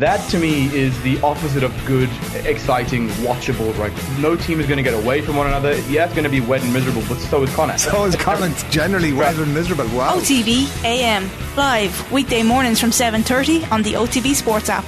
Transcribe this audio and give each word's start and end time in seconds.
That 0.00 0.26
to 0.30 0.38
me 0.38 0.74
is 0.74 0.98
the 1.02 1.20
opposite 1.20 1.62
of 1.62 1.74
good, 1.84 2.08
exciting, 2.46 3.08
watchable 3.20 3.76
rugby. 3.76 4.00
No 4.18 4.34
team 4.34 4.58
is 4.58 4.66
going 4.66 4.78
to 4.78 4.82
get 4.82 4.94
away 4.94 5.20
from 5.20 5.36
one 5.36 5.46
another. 5.46 5.78
Yeah, 5.80 6.06
it's 6.06 6.14
going 6.14 6.24
to 6.24 6.30
be 6.30 6.40
wet 6.40 6.62
and 6.62 6.72
miserable, 6.72 7.02
but 7.06 7.18
so 7.18 7.42
is 7.42 7.54
Connacht. 7.54 7.80
So 7.80 8.06
is 8.06 8.16
Connacht 8.16 8.70
generally 8.70 9.12
wet 9.12 9.36
and 9.36 9.52
miserable. 9.52 9.84
Wow. 9.88 10.16
OTB 10.16 10.84
AM 10.86 11.28
live 11.54 12.10
weekday 12.10 12.42
mornings 12.42 12.80
from 12.80 12.92
7:30 12.92 13.70
on 13.70 13.82
the 13.82 13.92
OTB 13.92 14.34
Sports 14.34 14.70
app. 14.70 14.84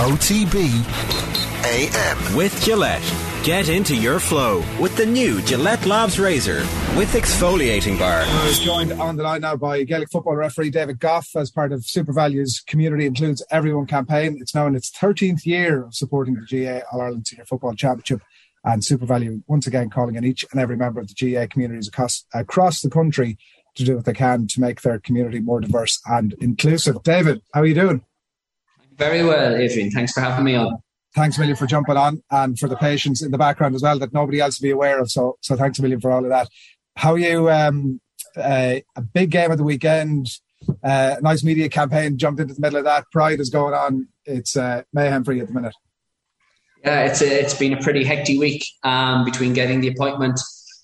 OTB 0.00 0.82
AM 1.66 2.34
with 2.34 2.60
Gillette. 2.64 3.29
Get 3.42 3.70
into 3.70 3.96
your 3.96 4.20
flow 4.20 4.62
with 4.78 4.94
the 4.98 5.06
new 5.06 5.40
Gillette 5.40 5.86
Labs 5.86 6.20
Razor 6.20 6.58
with 6.94 7.14
exfoliating 7.14 7.98
bar. 7.98 8.20
I 8.20 8.46
was 8.46 8.58
joined 8.58 8.92
on 8.92 9.16
the 9.16 9.22
line 9.22 9.40
now 9.40 9.56
by 9.56 9.82
Gaelic 9.82 10.10
football 10.10 10.36
referee 10.36 10.68
David 10.68 11.00
Gough 11.00 11.34
as 11.34 11.50
part 11.50 11.72
of 11.72 11.80
SuperValu's 11.80 12.60
Community 12.60 13.06
Includes 13.06 13.42
Everyone 13.50 13.86
campaign. 13.86 14.36
It's 14.42 14.54
now 14.54 14.66
in 14.66 14.74
its 14.74 14.90
13th 14.90 15.46
year 15.46 15.84
of 15.84 15.94
supporting 15.94 16.34
the 16.34 16.42
GAA 16.66 16.82
All 16.92 17.00
Ireland 17.00 17.28
Senior 17.28 17.46
Football 17.46 17.72
Championship 17.76 18.20
and 18.62 18.82
SuperValu 18.82 19.42
once 19.46 19.66
again 19.66 19.88
calling 19.88 20.18
on 20.18 20.24
each 20.26 20.44
and 20.52 20.60
every 20.60 20.76
member 20.76 21.00
of 21.00 21.08
the 21.08 21.14
GAA 21.14 21.46
communities 21.46 21.88
across, 21.88 22.26
across 22.34 22.82
the 22.82 22.90
country 22.90 23.38
to 23.74 23.84
do 23.84 23.96
what 23.96 24.04
they 24.04 24.12
can 24.12 24.48
to 24.48 24.60
make 24.60 24.82
their 24.82 24.98
community 24.98 25.40
more 25.40 25.62
diverse 25.62 25.98
and 26.04 26.34
inclusive. 26.42 27.02
David, 27.04 27.40
how 27.54 27.62
are 27.62 27.66
you 27.66 27.74
doing? 27.74 28.04
Very 28.98 29.24
well, 29.24 29.56
Adrian. 29.56 29.90
Thanks 29.90 30.12
for 30.12 30.20
having 30.20 30.44
me 30.44 30.56
on 30.56 30.76
thanks 31.14 31.36
a 31.36 31.40
million 31.40 31.56
for 31.56 31.66
jumping 31.66 31.96
on 31.96 32.22
and 32.30 32.58
for 32.58 32.68
the 32.68 32.76
patience 32.76 33.22
in 33.22 33.30
the 33.30 33.38
background 33.38 33.74
as 33.74 33.82
well 33.82 33.98
that 33.98 34.12
nobody 34.12 34.40
else 34.40 34.60
will 34.60 34.66
be 34.66 34.70
aware 34.70 35.00
of. 35.00 35.10
So, 35.10 35.38
so 35.40 35.56
thanks 35.56 35.78
a 35.78 35.82
million 35.82 36.00
for 36.00 36.12
all 36.12 36.24
of 36.24 36.30
that. 36.30 36.48
How 36.96 37.12
are 37.12 37.18
you? 37.18 37.50
Um, 37.50 38.00
uh, 38.36 38.76
a 38.96 39.02
big 39.02 39.30
game 39.30 39.50
of 39.50 39.58
the 39.58 39.64
weekend, 39.64 40.28
uh, 40.84 41.16
nice 41.20 41.42
media 41.42 41.68
campaign 41.68 42.16
jumped 42.18 42.40
into 42.40 42.54
the 42.54 42.60
middle 42.60 42.78
of 42.78 42.84
that. 42.84 43.06
Pride 43.10 43.40
is 43.40 43.50
going 43.50 43.74
on. 43.74 44.08
It's 44.24 44.56
uh, 44.56 44.82
mayhem 44.92 45.24
for 45.24 45.32
you 45.32 45.42
at 45.42 45.48
the 45.48 45.54
minute. 45.54 45.74
Yeah, 46.84 47.00
it's 47.06 47.20
a, 47.20 47.40
it's 47.40 47.54
been 47.54 47.72
a 47.72 47.80
pretty 47.80 48.04
hectic 48.04 48.38
week 48.38 48.64
um, 48.84 49.24
between 49.24 49.52
getting 49.52 49.80
the 49.80 49.88
appointment, 49.88 50.40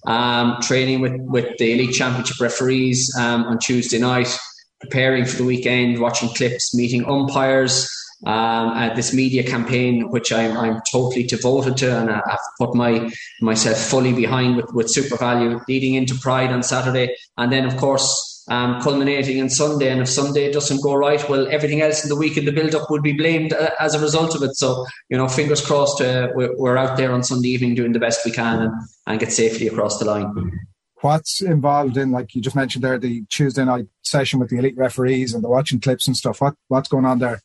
um, 0.07 0.59
training 0.61 1.01
with, 1.01 1.15
with 1.21 1.57
the 1.59 1.73
elite 1.73 1.95
championship 1.95 2.41
referees 2.41 3.15
um, 3.19 3.45
on 3.45 3.59
Tuesday 3.59 3.99
night, 3.99 4.37
preparing 4.81 5.25
for 5.25 5.37
the 5.37 5.45
weekend, 5.45 6.01
watching 6.01 6.29
clips, 6.31 6.75
meeting 6.75 7.05
umpires 7.07 7.91
um, 8.25 8.69
uh, 8.69 8.95
this 8.95 9.13
media 9.13 9.43
campaign, 9.43 10.11
which 10.11 10.33
I'm, 10.33 10.57
I'm 10.57 10.81
totally 10.91 11.25
devoted 11.25 11.77
to, 11.79 11.99
and 11.99 12.11
I've 12.11 12.39
put 12.59 12.75
my 12.75 13.11
myself 13.41 13.79
fully 13.79 14.13
behind 14.13 14.57
with, 14.57 14.73
with 14.73 14.87
SuperValu, 14.87 15.67
leading 15.69 15.95
into 15.95 16.15
Pride 16.15 16.51
on 16.51 16.63
Saturday, 16.63 17.15
and 17.37 17.53
then 17.53 17.67
of 17.67 17.77
course 17.77 18.45
um, 18.49 18.81
culminating 18.81 19.41
on 19.41 19.51
Sunday. 19.51 19.91
And 19.91 20.01
if 20.01 20.09
Sunday 20.09 20.51
doesn't 20.51 20.83
go 20.83 20.95
right, 20.95 21.29
well, 21.29 21.47
everything 21.51 21.83
else 21.83 22.05
in 22.05 22.09
the 22.09 22.17
week 22.17 22.37
in 22.37 22.45
the 22.45 22.53
build-up 22.53 22.91
would 22.91 23.03
be 23.03 23.13
blamed 23.13 23.53
uh, 23.53 23.71
as 23.81 23.95
a 23.95 24.01
result 24.01 24.35
of 24.35 24.43
it. 24.43 24.57
So 24.57 24.87
you 25.09 25.17
know, 25.17 25.29
fingers 25.29 25.65
crossed, 25.65 26.01
uh, 26.01 26.29
we're, 26.35 26.57
we're, 26.57 26.77
out 26.77 26.97
there 26.97 27.13
on 27.13 27.23
Sunday 27.23 27.49
evening 27.49 27.75
doing 27.75 27.93
the 27.93 27.99
best 27.99 28.25
we 28.25 28.31
can 28.31 28.63
and, 28.63 28.73
and 29.07 29.21
get 29.21 29.33
safely 29.33 29.67
across 29.67 29.99
the 29.99 30.05
line. 30.05 30.59
What's 31.01 31.43
involved 31.43 31.97
in, 31.97 32.11
like 32.11 32.35
you 32.35 32.41
just 32.41 32.57
mentioned 32.57 32.83
there, 32.83 32.99
the 32.99 33.25
Tuesday 33.29 33.65
night 33.65 33.87
session 34.03 34.41
with 34.41 34.49
the 34.49 34.59
elite 34.59 34.77
referees 34.77 35.35
and 35.35 35.45
the 35.45 35.49
watching 35.49 35.81
clips 35.81 36.07
and 36.07 36.17
stuff? 36.17 36.41
What 36.41 36.55
what's 36.69 36.89
going 36.89 37.05
on 37.05 37.19
there? 37.19 37.43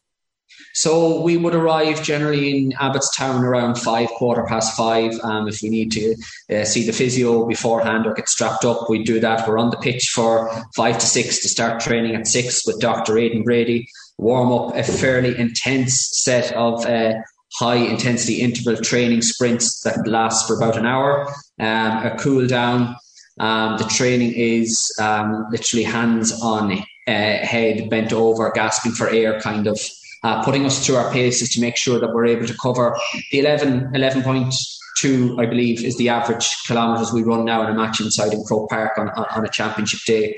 So 0.74 1.22
we 1.22 1.38
would 1.38 1.54
arrive 1.54 2.02
generally 2.04 2.58
in 2.58 2.72
Abbottstown 2.72 3.42
around 3.42 3.76
five, 3.76 4.10
quarter 4.10 4.46
past 4.48 4.76
five. 4.76 5.14
Um, 5.24 5.48
if 5.48 5.62
we 5.62 5.70
need 5.70 5.92
to 5.92 6.16
uh, 6.52 6.64
see 6.64 6.86
the 6.86 6.94
physio 6.94 7.46
beforehand 7.46 8.06
or 8.08 8.14
get 8.14 8.30
strapped 8.30 8.64
up, 8.64 8.90
we 8.90 9.04
do 9.04 9.20
that. 9.20 9.48
We're 9.48 9.58
on 9.58 9.70
the 9.70 9.78
pitch 9.78 10.12
for 10.14 10.50
five 10.76 10.98
to 11.00 11.06
six 11.06 11.42
to 11.42 11.50
start 11.50 11.82
training 11.82 12.16
at 12.16 12.28
six 12.28 12.66
with 12.66 12.80
Dr. 12.80 13.18
Aidan 13.18 13.44
Brady. 13.44 13.88
Warm 14.18 14.52
up 14.52 14.76
a 14.76 14.84
fairly 14.84 15.38
intense 15.38 16.10
set 16.14 16.54
of 16.54 16.86
uh, 16.86 17.16
high 17.54 17.76
intensity 17.76 18.42
interval 18.42 18.78
training 18.78 19.22
sprints 19.22 19.82
that 19.82 20.08
last 20.08 20.48
for 20.48 20.56
about 20.56 20.78
an 20.78 20.86
hour. 20.86 21.28
Um, 21.60 22.06
a 22.06 22.18
cool 22.18 22.48
down. 22.48 22.96
Um, 23.40 23.78
the 23.78 23.86
training 23.86 24.34
is 24.34 24.94
um, 25.00 25.48
literally 25.52 25.84
hands 25.84 26.32
on 26.42 26.72
uh, 26.72 26.82
head, 27.08 27.90
bent 27.90 28.14
over, 28.14 28.52
gasping 28.54 28.92
for 28.92 29.10
air 29.10 29.40
kind 29.42 29.68
of 29.68 29.80
uh, 30.24 30.44
putting 30.44 30.66
us 30.66 30.86
through 30.86 30.96
our 30.96 31.12
paces 31.12 31.50
to 31.50 31.62
make 31.62 31.78
sure 31.78 32.00
that 32.00 32.14
we're 32.14 32.26
able 32.26 32.46
to 32.48 32.58
cover 32.62 32.98
the 33.32 33.40
11, 33.40 33.92
11.2, 33.94 35.40
I 35.40 35.46
believe, 35.46 35.84
is 35.84 35.98
the 35.98 36.10
average 36.10 36.56
kilometres 36.68 37.12
we 37.12 37.24
run 37.24 37.46
now 37.46 37.64
in 37.64 37.70
a 37.70 37.74
match 37.74 38.00
inside 38.00 38.34
in 38.34 38.44
Croke 38.44 38.70
Park 38.70 38.98
on, 38.98 39.10
on 39.10 39.46
a 39.46 39.50
championship 39.50 40.00
day. 40.06 40.38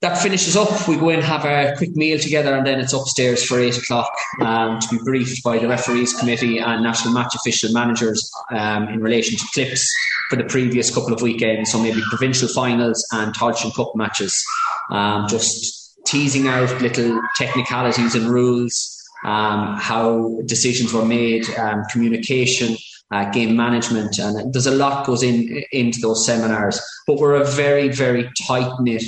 That 0.00 0.16
finishes 0.16 0.56
up. 0.56 0.88
We 0.88 0.96
go 0.96 1.10
in, 1.10 1.20
have 1.20 1.44
a 1.44 1.74
quick 1.76 1.94
meal 1.94 2.18
together, 2.18 2.54
and 2.54 2.66
then 2.66 2.80
it's 2.80 2.94
upstairs 2.94 3.44
for 3.44 3.60
eight 3.60 3.76
o'clock 3.76 4.10
um, 4.40 4.80
to 4.80 4.88
be 4.88 4.98
briefed 5.04 5.42
by 5.44 5.58
the 5.58 5.68
referees 5.68 6.14
committee 6.14 6.58
and 6.58 6.82
national 6.82 7.12
match 7.12 7.34
official 7.34 7.70
managers 7.74 8.30
um, 8.50 8.88
in 8.88 9.00
relation 9.02 9.36
to 9.36 9.44
clips 9.52 9.86
for 10.30 10.36
the 10.36 10.44
previous 10.44 10.94
couple 10.94 11.12
of 11.12 11.20
weekends. 11.20 11.70
So 11.70 11.82
maybe 11.82 12.00
provincial 12.08 12.48
finals 12.48 13.06
and 13.12 13.34
Tailteann 13.34 13.74
Cup 13.74 13.92
matches. 13.94 14.42
Um, 14.88 15.28
just 15.28 15.79
teasing 16.10 16.48
out 16.48 16.80
little 16.80 17.20
technicalities 17.36 18.14
and 18.14 18.28
rules, 18.28 18.96
um, 19.24 19.76
how 19.76 20.40
decisions 20.46 20.92
were 20.92 21.04
made, 21.04 21.48
um, 21.58 21.84
communication, 21.90 22.76
uh, 23.10 23.30
game 23.30 23.56
management, 23.56 24.18
and 24.18 24.52
there's 24.52 24.66
a 24.66 24.74
lot 24.74 25.06
goes 25.06 25.22
in 25.22 25.62
into 25.72 26.00
those 26.00 26.24
seminars. 26.24 26.80
But 27.06 27.18
we're 27.18 27.34
a 27.34 27.44
very, 27.44 27.88
very 27.88 28.30
tight 28.46 28.72
knit 28.80 29.02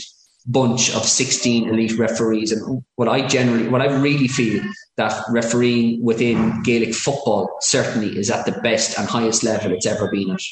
bunch 0.46 0.92
of 0.94 1.04
16 1.04 1.68
elite 1.68 1.98
referees, 1.98 2.52
and 2.52 2.82
what 2.96 3.08
I 3.08 3.26
generally, 3.26 3.68
what 3.68 3.80
I 3.80 3.86
really 3.86 4.28
feel 4.28 4.62
that 4.96 5.24
refereeing 5.30 6.04
within 6.04 6.62
Gaelic 6.62 6.94
football 6.94 7.48
certainly 7.60 8.18
is 8.18 8.30
at 8.30 8.44
the 8.44 8.60
best 8.60 8.98
and 8.98 9.08
highest 9.08 9.42
level 9.42 9.72
it's 9.72 9.86
ever 9.86 10.10
been 10.10 10.30
at. 10.30 10.42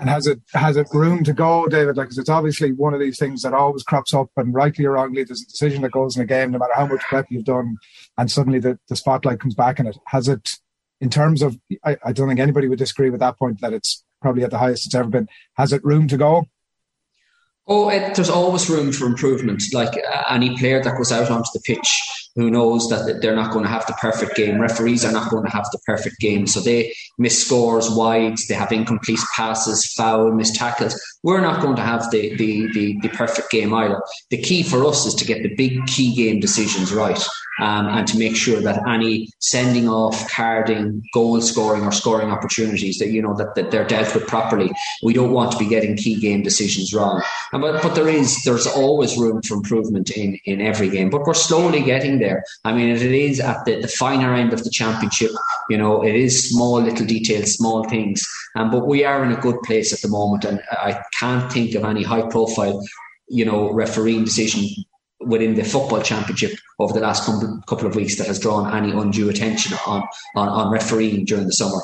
And 0.00 0.08
has 0.08 0.26
it 0.26 0.40
has 0.54 0.78
it 0.78 0.88
room 0.94 1.22
to 1.24 1.34
go, 1.34 1.66
David? 1.68 1.98
Like, 1.98 2.08
it's 2.08 2.30
obviously 2.30 2.72
one 2.72 2.94
of 2.94 3.00
these 3.00 3.18
things 3.18 3.42
that 3.42 3.52
always 3.52 3.82
crops 3.82 4.14
up, 4.14 4.30
and 4.38 4.54
rightly 4.54 4.86
or 4.86 4.92
wrongly, 4.92 5.24
there's 5.24 5.42
a 5.42 5.46
decision 5.46 5.82
that 5.82 5.92
goes 5.92 6.16
in 6.16 6.22
a 6.22 6.26
game, 6.26 6.50
no 6.50 6.58
matter 6.58 6.72
how 6.74 6.86
much 6.86 7.02
prep 7.02 7.26
you've 7.28 7.44
done, 7.44 7.76
and 8.16 8.30
suddenly 8.30 8.58
the, 8.58 8.78
the 8.88 8.96
spotlight 8.96 9.40
comes 9.40 9.54
back 9.54 9.78
on 9.78 9.86
it. 9.86 9.98
Has 10.06 10.26
it, 10.26 10.48
in 11.02 11.10
terms 11.10 11.42
of, 11.42 11.58
I, 11.84 11.98
I 12.02 12.12
don't 12.12 12.28
think 12.28 12.40
anybody 12.40 12.66
would 12.66 12.78
disagree 12.78 13.10
with 13.10 13.20
that 13.20 13.38
point 13.38 13.60
that 13.60 13.74
it's 13.74 14.02
probably 14.22 14.42
at 14.42 14.50
the 14.50 14.58
highest 14.58 14.86
it's 14.86 14.94
ever 14.94 15.10
been. 15.10 15.28
Has 15.58 15.70
it 15.70 15.84
room 15.84 16.08
to 16.08 16.16
go? 16.16 16.46
Oh, 17.66 17.90
it, 17.90 18.14
there's 18.14 18.30
always 18.30 18.70
room 18.70 18.92
for 18.92 19.04
improvement. 19.04 19.62
Like 19.74 19.92
uh, 20.10 20.24
any 20.30 20.56
player 20.56 20.82
that 20.82 20.96
goes 20.96 21.12
out 21.12 21.30
onto 21.30 21.50
the 21.52 21.60
pitch 21.60 22.19
who 22.34 22.50
knows 22.50 22.88
that 22.88 23.20
they're 23.20 23.36
not 23.36 23.52
going 23.52 23.64
to 23.64 23.70
have 23.70 23.86
the 23.86 23.92
perfect 23.94 24.36
game. 24.36 24.60
Referees 24.60 25.04
are 25.04 25.12
not 25.12 25.30
going 25.30 25.44
to 25.44 25.50
have 25.50 25.66
the 25.72 25.78
perfect 25.86 26.18
game. 26.20 26.46
So 26.46 26.60
they 26.60 26.92
miss 27.18 27.44
scores, 27.44 27.90
wides, 27.90 28.46
they 28.46 28.54
have 28.54 28.72
incomplete 28.72 29.20
passes, 29.36 29.92
foul, 29.92 30.32
missed 30.32 30.54
tackles. 30.54 31.00
We're 31.22 31.40
not 31.40 31.60
going 31.60 31.76
to 31.76 31.82
have 31.82 32.10
the, 32.10 32.34
the, 32.36 32.70
the, 32.72 32.98
the 33.02 33.08
perfect 33.08 33.50
game 33.50 33.74
either. 33.74 34.00
The 34.30 34.38
key 34.38 34.62
for 34.62 34.84
us 34.84 35.06
is 35.06 35.14
to 35.16 35.24
get 35.24 35.42
the 35.42 35.54
big 35.54 35.86
key 35.86 36.14
game 36.14 36.40
decisions 36.40 36.92
right 36.92 37.20
um, 37.60 37.86
and 37.88 38.06
to 38.08 38.18
make 38.18 38.36
sure 38.36 38.60
that 38.60 38.86
any 38.88 39.28
sending 39.38 39.88
off, 39.88 40.30
carding, 40.30 41.02
goal 41.12 41.40
scoring 41.40 41.82
or 41.82 41.92
scoring 41.92 42.30
opportunities 42.30 42.98
that 42.98 43.08
you 43.08 43.20
know 43.20 43.34
that, 43.34 43.54
that 43.54 43.70
they're 43.70 43.86
dealt 43.86 44.14
with 44.14 44.26
properly. 44.26 44.70
We 45.02 45.12
don't 45.12 45.32
want 45.32 45.52
to 45.52 45.58
be 45.58 45.66
getting 45.66 45.96
key 45.96 46.18
game 46.18 46.42
decisions 46.42 46.94
wrong. 46.94 47.22
And, 47.52 47.60
but 47.60 47.82
but 47.82 47.94
there 47.94 48.08
is 48.08 48.42
there's 48.44 48.66
always 48.66 49.16
room 49.18 49.42
for 49.42 49.54
improvement 49.54 50.10
in 50.10 50.38
in 50.44 50.60
every 50.60 50.88
game. 50.88 51.10
But 51.10 51.26
we're 51.26 51.34
slowly 51.34 51.82
getting 51.82 52.18
there. 52.20 52.44
I 52.64 52.72
mean, 52.72 52.90
it 52.90 53.02
is 53.02 53.40
at 53.40 53.64
the, 53.64 53.80
the 53.80 53.88
finer 53.88 54.34
end 54.34 54.52
of 54.52 54.62
the 54.64 54.70
championship. 54.70 55.32
You 55.68 55.78
know, 55.78 56.04
it 56.04 56.14
is 56.14 56.48
small 56.50 56.80
little 56.80 57.06
details, 57.06 57.54
small 57.54 57.88
things. 57.88 58.22
Um, 58.56 58.70
but 58.70 58.86
we 58.86 59.04
are 59.04 59.24
in 59.24 59.32
a 59.32 59.40
good 59.40 59.60
place 59.62 59.92
at 59.92 60.00
the 60.00 60.08
moment, 60.08 60.44
and 60.44 60.60
I 60.70 61.02
can't 61.18 61.50
think 61.52 61.74
of 61.74 61.84
any 61.84 62.02
high 62.02 62.28
profile 62.28 62.82
you 63.30 63.44
know, 63.44 63.72
refereeing 63.72 64.24
decision 64.24 64.68
within 65.20 65.54
the 65.54 65.64
football 65.64 66.02
championship 66.02 66.58
over 66.78 66.92
the 66.92 67.00
last 67.00 67.24
couple 67.66 67.86
of 67.86 67.94
weeks 67.94 68.16
that 68.16 68.26
has 68.26 68.38
drawn 68.38 68.74
any 68.74 68.90
undue 68.90 69.28
attention 69.30 69.76
on, 69.86 70.02
on, 70.34 70.48
on 70.48 70.72
refereeing 70.72 71.24
during 71.24 71.46
the 71.46 71.52
summer. 71.52 71.80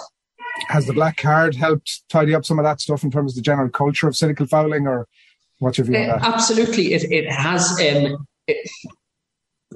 Has 0.69 0.87
the 0.87 0.93
black 0.93 1.19
card 1.19 1.55
helped 1.55 2.03
tidy 2.09 2.35
up 2.35 2.45
some 2.45 2.59
of 2.59 2.65
that 2.65 2.81
stuff 2.81 3.05
in 3.05 3.11
terms 3.11 3.33
of 3.33 3.37
the 3.37 3.43
general 3.43 3.69
culture 3.69 4.09
of 4.09 4.17
cynical 4.17 4.47
fouling, 4.47 4.87
or 4.87 5.07
what's 5.59 5.79
your 5.79 5.87
view 5.87 5.99
on 5.99 6.09
that? 6.09 6.23
Uh, 6.23 6.33
absolutely, 6.33 6.95
it 6.95 7.05
it 7.13 7.31
has. 7.31 7.71
Um, 7.73 8.27
it, 8.47 8.69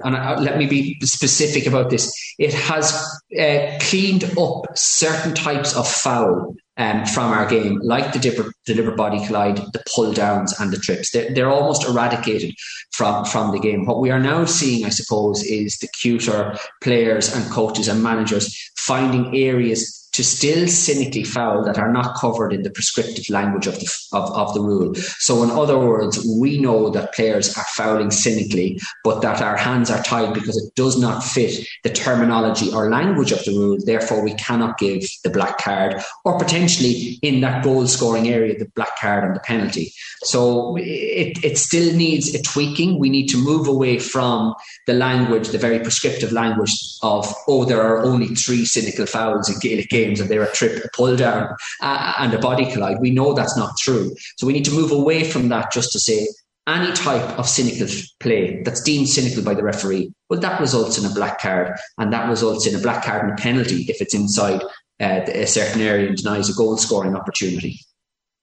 and 0.03 0.15
uh, 0.15 0.37
let 0.39 0.57
me 0.57 0.65
be 0.65 0.97
specific 1.01 1.65
about 1.65 1.89
this. 1.89 2.13
It 2.39 2.53
has 2.53 2.93
uh, 3.37 3.77
cleaned 3.81 4.23
up 4.37 4.65
certain 4.75 5.33
types 5.33 5.75
of 5.75 5.87
foul 5.87 6.55
um, 6.77 7.05
from 7.05 7.31
our 7.31 7.45
game, 7.45 7.79
like 7.83 8.13
the 8.13 8.19
deliberate, 8.19 8.55
deliberate 8.65 8.97
body 8.97 9.25
collide, 9.25 9.57
the 9.57 9.83
pull 9.93 10.13
downs, 10.13 10.57
and 10.59 10.71
the 10.71 10.77
trips. 10.77 11.11
They're, 11.11 11.33
they're, 11.33 11.49
almost 11.49 11.83
eradicated 11.83 12.55
from, 12.93 13.25
from 13.25 13.51
the 13.51 13.59
game. 13.59 13.85
What 13.85 13.99
we 13.99 14.09
are 14.09 14.19
now 14.19 14.45
seeing, 14.45 14.85
I 14.85 14.89
suppose, 14.89 15.43
is 15.43 15.77
the 15.77 15.89
cuter 15.99 16.57
players 16.81 17.35
and 17.35 17.51
coaches 17.51 17.87
and 17.87 18.01
managers 18.01 18.71
finding 18.77 19.35
areas 19.35 20.00
to 20.13 20.23
still 20.23 20.67
cynically 20.67 21.23
foul 21.23 21.63
that 21.63 21.77
are 21.77 21.91
not 21.91 22.15
covered 22.15 22.51
in 22.53 22.63
the 22.63 22.69
prescriptive 22.69 23.29
language 23.29 23.67
of 23.67 23.75
the 23.79 24.07
of, 24.11 24.29
of 24.31 24.53
the 24.53 24.61
rule. 24.61 24.93
So 24.95 25.43
in 25.43 25.51
other 25.51 25.77
words, 25.77 26.25
we 26.39 26.59
know 26.59 26.89
that 26.89 27.13
players 27.13 27.57
are 27.57 27.65
fouling 27.75 28.11
cynically, 28.11 28.79
but 29.03 29.21
that 29.21 29.41
our 29.41 29.55
hands 29.55 29.89
are 29.89 30.03
tied 30.03 30.33
because 30.33 30.57
it 30.57 30.75
does 30.75 30.99
not 30.99 31.23
fit 31.23 31.65
the 31.83 31.89
terminology 31.89 32.71
or 32.73 32.89
language 32.89 33.31
of 33.31 33.43
the 33.45 33.51
rule. 33.51 33.77
Therefore, 33.83 34.23
we 34.23 34.33
cannot 34.33 34.77
give 34.77 35.03
the 35.23 35.29
black 35.29 35.57
card 35.57 36.03
or 36.25 36.37
potentially 36.37 37.19
in 37.21 37.41
that 37.41 37.63
goal 37.63 37.87
scoring 37.87 38.27
area 38.27 38.57
the 38.57 38.69
black 38.75 38.99
card 38.99 39.23
and 39.23 39.35
the 39.35 39.39
penalty. 39.39 39.93
So 40.23 40.75
it, 40.77 41.43
it 41.43 41.57
still 41.57 41.95
needs 41.95 42.33
a 42.35 42.41
tweaking. 42.41 42.99
We 42.99 43.09
need 43.09 43.27
to 43.27 43.37
move 43.37 43.67
away 43.67 43.99
from 43.99 44.53
the 44.87 44.93
language, 44.93 45.49
the 45.49 45.57
very 45.57 45.79
prescriptive 45.79 46.31
language 46.31 46.71
of, 47.01 47.33
oh, 47.47 47.65
there 47.65 47.81
are 47.81 48.03
only 48.03 48.27
three 48.27 48.65
cynical 48.65 49.05
fouls 49.05 49.49
in 49.49 49.59
Gaelic 49.59 49.89
games 50.01 50.19
and 50.19 50.29
they're 50.29 50.43
a 50.43 50.51
trip, 50.51 50.83
a 50.83 50.89
pull 50.95 51.15
down, 51.15 51.55
uh, 51.81 52.13
and 52.19 52.33
a 52.33 52.39
body 52.39 52.71
collide. 52.71 52.99
We 52.99 53.11
know 53.11 53.33
that's 53.33 53.57
not 53.57 53.77
true. 53.77 54.15
So 54.37 54.47
we 54.47 54.53
need 54.53 54.65
to 54.65 54.71
move 54.71 54.91
away 54.91 55.23
from 55.23 55.49
that 55.49 55.71
just 55.71 55.91
to 55.93 55.99
say 55.99 56.27
any 56.67 56.91
type 56.93 57.37
of 57.39 57.47
cynical 57.47 57.87
play 58.19 58.61
that's 58.63 58.81
deemed 58.81 59.09
cynical 59.09 59.43
by 59.43 59.53
the 59.53 59.63
referee, 59.63 60.11
well, 60.29 60.39
that 60.39 60.59
results 60.59 60.97
in 60.97 61.09
a 61.09 61.13
black 61.13 61.41
card, 61.41 61.75
and 61.97 62.13
that 62.13 62.29
results 62.29 62.67
in 62.67 62.75
a 62.75 62.79
black 62.79 63.03
card 63.03 63.23
and 63.23 63.37
a 63.37 63.41
penalty 63.41 63.85
if 63.89 64.01
it's 64.01 64.13
inside 64.13 64.61
uh, 64.99 65.21
a 65.27 65.47
certain 65.47 65.81
area 65.81 66.07
and 66.07 66.17
denies 66.17 66.49
a 66.49 66.53
goal 66.53 66.77
scoring 66.77 67.15
opportunity. 67.15 67.79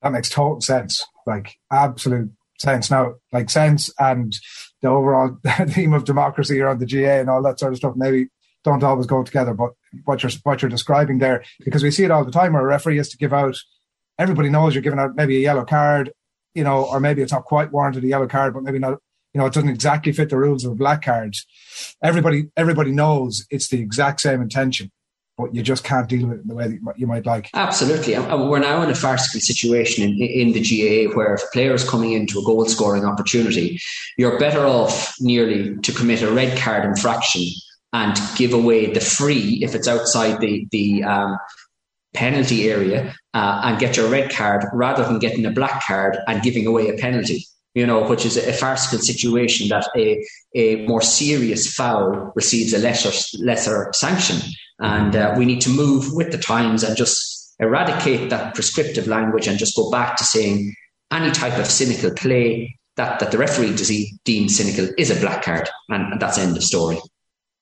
That 0.02 0.12
makes 0.12 0.28
total 0.28 0.60
sense, 0.60 1.04
like 1.26 1.56
absolute 1.72 2.30
sense. 2.58 2.90
Now, 2.90 3.14
like 3.32 3.50
sense 3.50 3.90
and 3.98 4.36
the 4.82 4.88
overall 4.88 5.38
theme 5.68 5.92
of 5.92 6.04
democracy 6.04 6.60
around 6.60 6.80
the 6.80 6.86
GAA 6.86 7.20
and 7.20 7.30
all 7.30 7.42
that 7.42 7.58
sort 7.58 7.72
of 7.72 7.78
stuff 7.78 7.94
maybe 7.96 8.28
don't 8.64 8.82
always 8.82 9.06
go 9.06 9.22
together. 9.22 9.54
But 9.54 9.72
what 10.04 10.22
you're 10.22 10.32
what 10.42 10.62
you're 10.62 10.70
describing 10.70 11.18
there, 11.18 11.44
because 11.64 11.82
we 11.82 11.90
see 11.90 12.04
it 12.04 12.10
all 12.10 12.24
the 12.24 12.32
time, 12.32 12.52
where 12.52 12.62
a 12.62 12.66
referee 12.66 12.96
has 12.96 13.08
to 13.10 13.16
give 13.16 13.32
out. 13.32 13.56
Everybody 14.18 14.48
knows 14.48 14.74
you're 14.74 14.82
giving 14.82 14.98
out 14.98 15.16
maybe 15.16 15.36
a 15.36 15.40
yellow 15.40 15.64
card, 15.64 16.12
you 16.54 16.64
know, 16.64 16.84
or 16.84 17.00
maybe 17.00 17.22
it's 17.22 17.32
not 17.32 17.44
quite 17.44 17.72
warranted 17.72 18.04
a 18.04 18.08
yellow 18.08 18.26
card, 18.26 18.54
but 18.54 18.62
maybe 18.62 18.78
not. 18.78 18.98
You 19.34 19.40
know, 19.40 19.46
it 19.46 19.52
doesn't 19.52 19.68
exactly 19.68 20.12
fit 20.12 20.30
the 20.30 20.38
rules 20.38 20.64
of 20.64 20.72
a 20.72 20.74
black 20.74 21.02
card. 21.02 21.36
Everybody, 22.02 22.48
everybody 22.56 22.90
knows 22.92 23.46
it's 23.50 23.68
the 23.68 23.78
exact 23.78 24.20
same 24.22 24.40
intention 24.40 24.90
but 25.38 25.54
you 25.54 25.62
just 25.62 25.84
can't 25.84 26.08
deal 26.08 26.26
with 26.26 26.38
it 26.38 26.42
in 26.42 26.48
the 26.48 26.54
way 26.54 26.66
that 26.66 26.98
you 26.98 27.06
might 27.06 27.24
like. 27.24 27.48
Absolutely. 27.54 28.18
We're 28.18 28.58
now 28.58 28.82
in 28.82 28.90
a 28.90 28.94
farcical 28.94 29.40
situation 29.40 30.02
in, 30.02 30.20
in 30.20 30.52
the 30.52 30.60
GAA 30.60 31.14
where 31.16 31.34
if 31.34 31.44
a 31.44 31.46
player 31.52 31.72
is 31.72 31.88
coming 31.88 32.12
into 32.12 32.40
a 32.40 32.44
goal 32.44 32.64
scoring 32.66 33.04
opportunity, 33.04 33.80
you're 34.18 34.38
better 34.38 34.66
off 34.66 35.14
nearly 35.20 35.76
to 35.76 35.92
commit 35.92 36.22
a 36.22 36.30
red 36.30 36.58
card 36.58 36.84
infraction 36.84 37.42
and 37.92 38.18
give 38.36 38.52
away 38.52 38.92
the 38.92 39.00
free 39.00 39.60
if 39.62 39.74
it's 39.74 39.88
outside 39.88 40.40
the, 40.40 40.66
the 40.70 41.02
um, 41.04 41.38
penalty 42.14 42.70
area 42.70 43.14
uh, 43.34 43.60
and 43.64 43.78
get 43.78 43.96
your 43.96 44.08
red 44.08 44.30
card 44.30 44.64
rather 44.72 45.04
than 45.04 45.18
getting 45.18 45.46
a 45.46 45.50
black 45.50 45.82
card 45.86 46.18
and 46.26 46.42
giving 46.42 46.66
away 46.66 46.88
a 46.88 46.98
penalty 46.98 47.44
you 47.78 47.86
know, 47.86 48.02
which 48.08 48.26
is 48.26 48.36
a 48.36 48.52
farcical 48.52 48.98
situation 48.98 49.68
that 49.68 49.86
a, 49.96 50.26
a 50.56 50.84
more 50.86 51.00
serious 51.00 51.72
foul 51.72 52.32
receives 52.34 52.72
a 52.72 52.78
lesser 52.78 53.12
lesser 53.38 53.90
sanction. 53.94 54.38
And 54.80 55.14
uh, 55.14 55.34
we 55.38 55.44
need 55.44 55.60
to 55.60 55.70
move 55.70 56.12
with 56.12 56.32
the 56.32 56.38
times 56.38 56.82
and 56.82 56.96
just 56.96 57.54
eradicate 57.60 58.30
that 58.30 58.54
prescriptive 58.54 59.06
language 59.06 59.46
and 59.46 59.58
just 59.58 59.76
go 59.76 59.90
back 59.92 60.16
to 60.16 60.24
saying 60.24 60.74
any 61.12 61.30
type 61.30 61.56
of 61.56 61.66
cynical 61.66 62.10
play 62.10 62.76
that, 62.96 63.20
that 63.20 63.30
the 63.30 63.38
referee 63.38 63.76
deems 64.24 64.56
cynical 64.56 64.92
is 64.98 65.10
a 65.10 65.20
black 65.20 65.44
card. 65.44 65.68
And, 65.88 66.12
and 66.12 66.20
that's 66.20 66.36
end 66.36 66.56
of 66.56 66.64
story. 66.64 66.98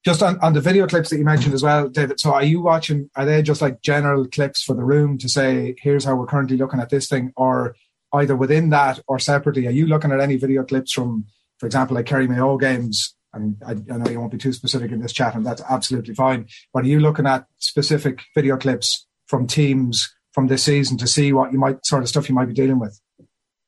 Just 0.06 0.23
on, 0.23 0.38
on 0.38 0.53
the 0.53 0.61
video 0.61 0.87
clips 0.87 1.11
that 1.11 1.19
you 1.19 1.25
mentioned 1.25 1.53
as 1.53 1.64
well, 1.64 1.88
David. 1.88 2.20
So 2.20 2.32
are 2.32 2.44
you 2.44 2.61
watching, 2.61 3.11
are 3.17 3.25
they 3.25 3.43
just 3.43 3.61
like 3.61 3.82
general 3.82 4.25
clips 4.29 4.62
for 4.62 4.76
the 4.76 4.85
room 4.85 5.19
to 5.19 5.29
say, 5.29 5.75
here's 5.82 6.05
how 6.05 6.14
we're 6.14 6.26
currently 6.26 6.56
looking 6.56 6.79
at 6.79 6.91
this 6.91 7.08
thing? 7.08 7.32
Or 7.37 7.75
either 8.14 8.37
within 8.37 8.70
that 8.70 9.00
or 9.08 9.19
separately, 9.19 9.67
are 9.67 9.73
you 9.73 9.88
looking 9.88 10.12
at 10.12 10.20
any 10.20 10.37
video 10.37 10.62
clips 10.62 10.93
from, 10.93 11.25
for 11.58 11.67
example, 11.67 11.97
like 11.97 12.06
Kerry 12.06 12.29
Mayo 12.29 12.56
games 12.56 13.17
and 13.32 13.61
I, 13.67 13.73
I, 13.73 13.97
know 13.99 14.08
you 14.08 14.20
won't 14.20 14.31
be 14.31 14.38
too 14.38 14.53
specific 14.53 14.93
in 14.93 15.00
this 15.00 15.12
chat, 15.12 15.35
and 15.35 15.44
that's 15.44 15.62
absolutely 15.69 16.14
fine. 16.14 16.47
But 16.73 16.85
are 16.85 16.88
you 16.88 17.00
looking 17.00 17.26
at 17.26 17.47
specific 17.59 18.23
video 18.32 18.56
clips 18.56 19.09
from 19.26 19.49
teams 19.49 20.14
from 20.32 20.47
this 20.47 20.62
season 20.62 20.99
to 20.99 21.09
see 21.09 21.32
what 21.32 21.52
you 21.52 21.59
might 21.59 21.85
sort 21.85 22.05
of 22.05 22.09
stuff 22.09 22.29
you 22.29 22.35
might 22.37 22.47
be 22.47 22.55
dealing 22.55 22.79
with? 22.79 23.00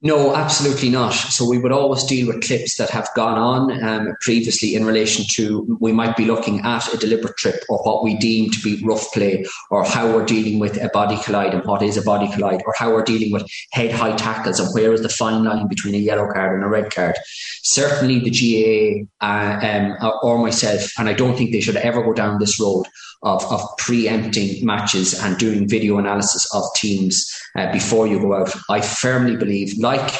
No, 0.00 0.36
absolutely 0.36 0.90
not. 0.90 1.10
So 1.10 1.48
we 1.48 1.58
would 1.58 1.72
always 1.72 2.04
deal 2.04 2.28
with 2.28 2.46
clips 2.46 2.76
that 2.76 2.88
have 2.90 3.08
gone 3.16 3.36
on 3.36 3.82
um, 3.82 4.14
previously 4.20 4.76
in 4.76 4.84
relation 4.84 5.24
to 5.32 5.76
we 5.80 5.90
might 5.90 6.16
be 6.16 6.24
looking 6.24 6.60
at 6.60 6.94
a 6.94 6.96
deliberate 6.96 7.36
trip 7.36 7.64
or 7.68 7.78
what 7.78 8.04
we 8.04 8.16
deem 8.16 8.48
to 8.52 8.60
be 8.60 8.80
rough 8.84 9.12
play 9.12 9.44
or 9.72 9.84
how 9.84 10.06
we're 10.06 10.24
dealing 10.24 10.60
with 10.60 10.80
a 10.80 10.88
body 10.90 11.18
collide 11.24 11.52
and 11.52 11.64
what 11.64 11.82
is 11.82 11.96
a 11.96 12.02
body 12.02 12.30
collide 12.32 12.62
or 12.64 12.74
how 12.78 12.92
we're 12.92 13.02
dealing 13.02 13.32
with 13.32 13.44
head 13.72 13.90
high 13.90 14.14
tackles 14.14 14.60
and 14.60 14.72
where 14.72 14.92
is 14.92 15.02
the 15.02 15.08
fine 15.08 15.42
line 15.42 15.66
between 15.66 15.96
a 15.96 15.98
yellow 15.98 16.32
card 16.32 16.54
and 16.54 16.62
a 16.62 16.68
red 16.68 16.94
card. 16.94 17.16
Certainly 17.64 18.20
the 18.20 19.06
GAA 19.20 19.26
uh, 19.26 19.58
um, 20.00 20.12
or 20.22 20.38
myself, 20.38 20.92
and 20.96 21.08
I 21.08 21.12
don't 21.12 21.36
think 21.36 21.50
they 21.50 21.60
should 21.60 21.76
ever 21.76 22.04
go 22.04 22.12
down 22.12 22.38
this 22.38 22.60
road 22.60 22.86
of, 23.22 23.44
of 23.52 23.60
preempting 23.78 24.64
matches 24.64 25.18
and 25.22 25.38
doing 25.38 25.68
video 25.68 25.98
analysis 25.98 26.48
of 26.54 26.64
teams 26.76 27.30
uh, 27.56 27.70
before 27.72 28.06
you 28.06 28.20
go 28.20 28.34
out. 28.34 28.54
I 28.70 28.80
firmly 28.80 29.36
believe, 29.36 29.76
like 29.78 30.14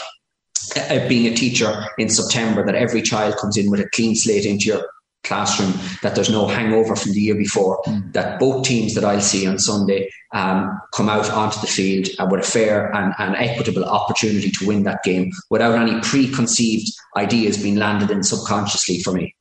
uh, 0.77 1.09
being 1.09 1.33
a 1.33 1.37
teacher 1.37 1.87
in 1.99 2.09
September, 2.09 2.65
that 2.65 2.75
every 2.75 3.03
child 3.03 3.37
comes 3.37 3.57
in 3.57 3.71
with 3.71 3.81
a 3.81 3.89
clean 3.91 4.15
slate 4.15 4.47
into 4.47 4.67
your 4.67 4.85
classroom, 5.25 5.73
that 6.03 6.15
there's 6.15 6.31
no 6.31 6.47
hangover 6.47 6.97
from 6.97 7.13
the 7.13 7.21
year 7.21 7.35
before, 7.35 7.81
mm. 7.87 8.13
that 8.13 8.41
both 8.41 8.65
teams 8.65 8.95
that 8.95 9.05
I'll 9.05 9.21
see 9.21 9.47
on 9.47 9.59
Sunday 9.59 10.11
um, 10.33 10.81
come 10.95 11.09
out 11.09 11.31
onto 11.31 11.61
the 11.61 11.67
field 11.67 12.09
uh, 12.19 12.27
with 12.31 12.41
a 12.41 12.51
fair 12.51 12.95
and, 12.95 13.15
and, 13.19 13.37
equitable 13.37 13.85
opportunity 13.85 14.51
to 14.51 14.67
win 14.67 14.83
that 14.85 15.03
game 15.03 15.31
without 15.51 15.75
any 15.75 16.01
preconceived 16.01 16.91
ideas 17.17 17.63
being 17.63 17.77
landed 17.77 18.11
in 18.11 18.23
subconsciously 18.23 19.01
for 19.01 19.13
me. 19.13 19.35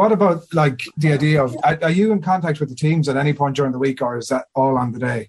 What 0.00 0.12
about 0.12 0.44
like 0.54 0.80
the 0.96 1.12
idea 1.12 1.44
of 1.44 1.54
are, 1.62 1.78
are 1.82 1.90
you 1.90 2.10
in 2.10 2.22
contact 2.22 2.58
with 2.58 2.70
the 2.70 2.74
teams 2.74 3.06
at 3.06 3.18
any 3.18 3.34
point 3.34 3.54
during 3.54 3.72
the 3.72 3.78
week, 3.78 4.00
or 4.00 4.16
is 4.16 4.28
that 4.28 4.46
all 4.54 4.78
on 4.78 4.92
the 4.92 4.98
day? 4.98 5.28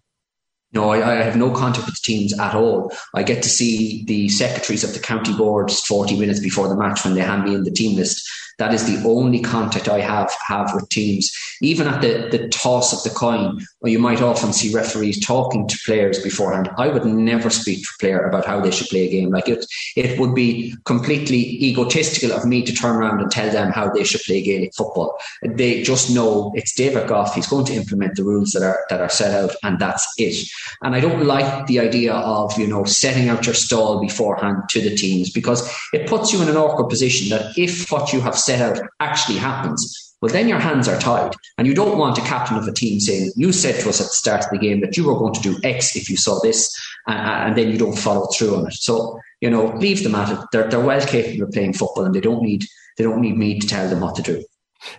No, 0.72 0.92
I, 0.92 1.12
I, 1.12 1.16
have 1.24 1.36
no 1.36 1.52
contact 1.52 1.88
with 1.88 1.96
the 1.96 2.02
teams 2.02 2.40
at 2.40 2.56
all. 2.56 2.90
I 3.14 3.24
get 3.24 3.44
to 3.44 3.50
see 3.50 4.06
the 4.06 4.30
secretaries 4.30 4.86
of 4.86 4.94
the 4.94 5.02
county 5.02 5.34
boards 5.36 5.82
40 5.82 6.18
minutes 6.18 6.40
before 6.40 6.70
the 6.70 6.78
match 6.78 7.04
when 7.04 7.16
they 7.16 7.20
hand 7.20 7.44
me 7.44 7.54
in 7.54 7.66
the 7.66 7.72
team 7.72 7.98
list. 7.98 8.26
That 8.58 8.74
is 8.74 8.86
the 8.86 9.08
only 9.08 9.40
contact 9.40 9.88
I 9.88 10.00
have 10.00 10.32
have 10.48 10.74
with 10.74 10.90
teams. 10.90 11.32
Even 11.62 11.88
at 11.88 12.02
the, 12.02 12.28
the 12.36 12.50
toss 12.50 12.94
of 12.94 13.04
the 13.04 13.18
coin, 13.18 13.66
or 13.82 13.90
you 13.90 14.00
might 14.00 14.22
often 14.22 14.54
see 14.54 14.74
referees 14.74 15.24
talking 15.26 15.68
to 15.68 15.80
players 15.86 16.22
beforehand. 16.22 16.70
I 16.78 16.88
would 16.88 17.06
never 17.06 17.50
speak 17.50 17.80
to 17.80 17.90
a 17.96 18.00
player 18.00 18.26
about 18.26 18.46
how 18.46 18.60
they 18.60 18.72
should 18.72 18.88
play 18.88 19.08
a 19.08 19.12
game. 19.12 19.30
Like 19.30 19.50
it, 19.50 19.66
it 19.96 20.20
would 20.20 20.36
be 20.36 20.76
completely 20.86 21.64
egotistical 21.64 22.36
of 22.36 22.46
me 22.46 22.64
to 22.64 22.74
turn 22.74 22.96
around 22.96 23.22
and 23.22 23.32
tell 23.32 23.52
them 23.52 23.72
how 23.72 23.90
they 23.90 24.04
should 24.04 24.22
play 24.22 24.42
Gaelic 24.42 24.74
football. 24.76 25.18
They 25.44 25.84
just 25.84 26.14
know 26.14 26.52
it's 26.56 26.74
David 26.74 27.08
Gough. 27.08 27.34
He's 27.34 27.48
going 27.48 27.66
to 27.66 27.74
implement 27.74 28.16
the 28.16 28.24
rules 28.24 28.52
that 28.52 28.64
are 28.64 28.86
that 28.90 29.02
are 29.02 29.10
set 29.10 29.34
out, 29.34 29.56
and 29.64 29.80
that's 29.80 30.08
it. 30.18 30.48
And 30.82 30.96
I 30.96 31.00
don't 31.00 31.26
like 31.26 31.68
the 31.68 31.80
idea 31.80 32.14
of 32.14 32.58
you 32.58 32.68
know 32.68 32.84
setting 32.84 33.30
out 33.30 33.46
your 33.46 33.56
stall 33.56 34.00
beforehand 34.00 34.64
to 34.70 34.82
the 34.82 34.96
teams 34.96 35.30
because 35.30 35.70
it 35.94 36.08
puts 36.08 36.34
you 36.34 36.42
in 36.42 36.50
an 36.50 36.58
awkward 36.58 36.90
position 36.90 37.30
that 37.30 37.58
if 37.58 37.92
what 37.92 38.14
you 38.14 38.22
have 38.22 38.38
set 38.42 38.62
out 38.62 38.86
actually 39.00 39.38
happens, 39.38 40.12
well, 40.22 40.32
then 40.32 40.48
your 40.48 40.60
hands 40.60 40.88
are 40.88 41.00
tied. 41.00 41.34
And 41.58 41.68
you 41.68 41.74
don't 41.74 41.98
want 41.98 42.18
a 42.18 42.22
captain 42.22 42.58
of 42.58 42.68
a 42.68 42.72
team 42.72 43.00
saying, 43.00 43.32
You 43.36 43.52
said 43.52 43.82
to 43.82 43.90
us 43.90 44.00
at 44.00 44.08
the 44.08 44.14
start 44.14 44.44
of 44.44 44.52
the 44.52 44.60
game 44.60 44.82
that 44.82 44.96
you 44.96 45.08
were 45.08 45.18
going 45.18 45.34
to 45.34 45.42
do 45.42 45.58
X 45.64 45.96
if 45.96 46.10
you 46.10 46.18
saw 46.18 46.40
this, 46.42 46.72
and 47.08 47.58
then 47.58 47.72
you 47.72 47.78
don't 47.78 47.98
follow 47.98 48.28
through 48.28 48.56
on 48.58 48.68
it. 48.68 48.74
So, 48.74 49.20
you 49.42 49.50
know, 49.50 49.66
leave 49.78 50.04
them 50.04 50.16
at 50.16 50.32
it. 50.32 50.40
They're, 50.52 50.70
they're 50.70 50.80
well 50.80 51.06
capable 51.06 51.46
of 51.46 51.52
playing 51.52 51.74
football 51.74 52.06
and 52.06 52.14
they 52.14 52.22
don't 52.22 52.44
need 52.44 52.66
they 52.98 53.04
don't 53.06 53.22
need 53.22 53.38
me 53.38 53.58
to 53.58 53.68
tell 53.68 53.90
them 53.90 54.02
what 54.02 54.16
to 54.16 54.22
do. 54.22 54.44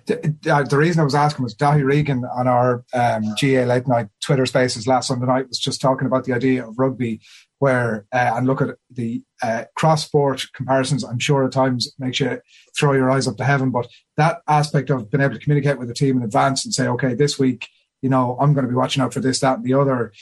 The, 0.07 0.67
the 0.69 0.77
reason 0.77 1.01
I 1.01 1.05
was 1.05 1.15
asking 1.15 1.43
was 1.43 1.55
Daithí 1.55 1.85
Regan 1.85 2.25
on 2.25 2.47
our 2.47 2.85
um, 2.95 3.23
GAA 3.41 3.65
late 3.65 3.87
night 3.87 4.09
Twitter 4.21 4.47
spaces 4.47 4.87
last 4.87 5.09
Sunday 5.09 5.27
night 5.27 5.49
was 5.49 5.59
just 5.59 5.81
talking 5.81 6.07
about 6.07 6.25
the 6.25 6.33
idea 6.33 6.67
of 6.67 6.79
rugby 6.79 7.21
where 7.63 8.07
uh, 8.13 8.33
and 8.35 8.49
look 8.49 8.61
at 8.61 8.71
the 8.91 9.23
uh, 9.41 9.63
cross 9.77 10.05
sport 10.05 10.45
comparisons. 10.53 11.05
I'm 11.05 11.21
sure 11.21 11.45
at 11.45 11.53
times 11.53 11.93
makes 11.97 12.19
you 12.19 12.41
throw 12.77 12.93
your 12.93 13.09
eyes 13.09 13.29
up 13.29 13.37
to 13.37 13.45
heaven, 13.45 13.71
but 13.71 13.87
that 14.17 14.43
aspect 14.49 14.91
of 14.91 15.09
being 15.13 15.23
able 15.23 15.35
to 15.35 15.41
communicate 15.41 15.79
with 15.79 15.87
the 15.87 15.95
team 15.95 16.17
in 16.17 16.25
advance 16.25 16.65
and 16.65 16.75
say, 16.75 16.89
okay, 16.89 17.15
this 17.15 17.39
week, 17.39 17.69
you 18.03 18.11
know, 18.11 18.37
I'm 18.41 18.53
going 18.53 18.65
to 18.65 18.69
be 18.69 18.75
watching 18.75 19.01
out 19.01 19.15
for 19.15 19.21
this, 19.21 19.39
that, 19.39 19.59
and 19.59 19.65
the 19.65 19.75
other. 19.75 20.13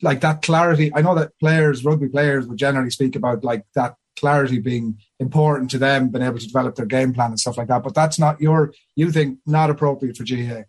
Like 0.00 0.22
that 0.22 0.40
clarity. 0.40 0.90
I 0.94 1.02
know 1.02 1.14
that 1.14 1.38
players, 1.38 1.84
rugby 1.84 2.08
players, 2.08 2.46
would 2.46 2.56
generally 2.56 2.88
speak 2.88 3.16
about 3.16 3.44
like 3.44 3.64
that 3.74 3.96
clarity 4.18 4.58
being 4.58 4.98
important 5.20 5.70
to 5.72 5.78
them, 5.78 6.08
being 6.08 6.24
able 6.24 6.38
to 6.38 6.46
develop 6.46 6.76
their 6.76 6.86
game 6.86 7.12
plan 7.12 7.32
and 7.32 7.38
stuff 7.38 7.58
like 7.58 7.68
that. 7.68 7.82
But 7.82 7.94
that's 7.94 8.18
not 8.18 8.40
your, 8.40 8.72
you 8.96 9.12
think, 9.12 9.40
not 9.44 9.68
appropriate 9.68 10.16
for 10.16 10.24
GAA. 10.24 10.62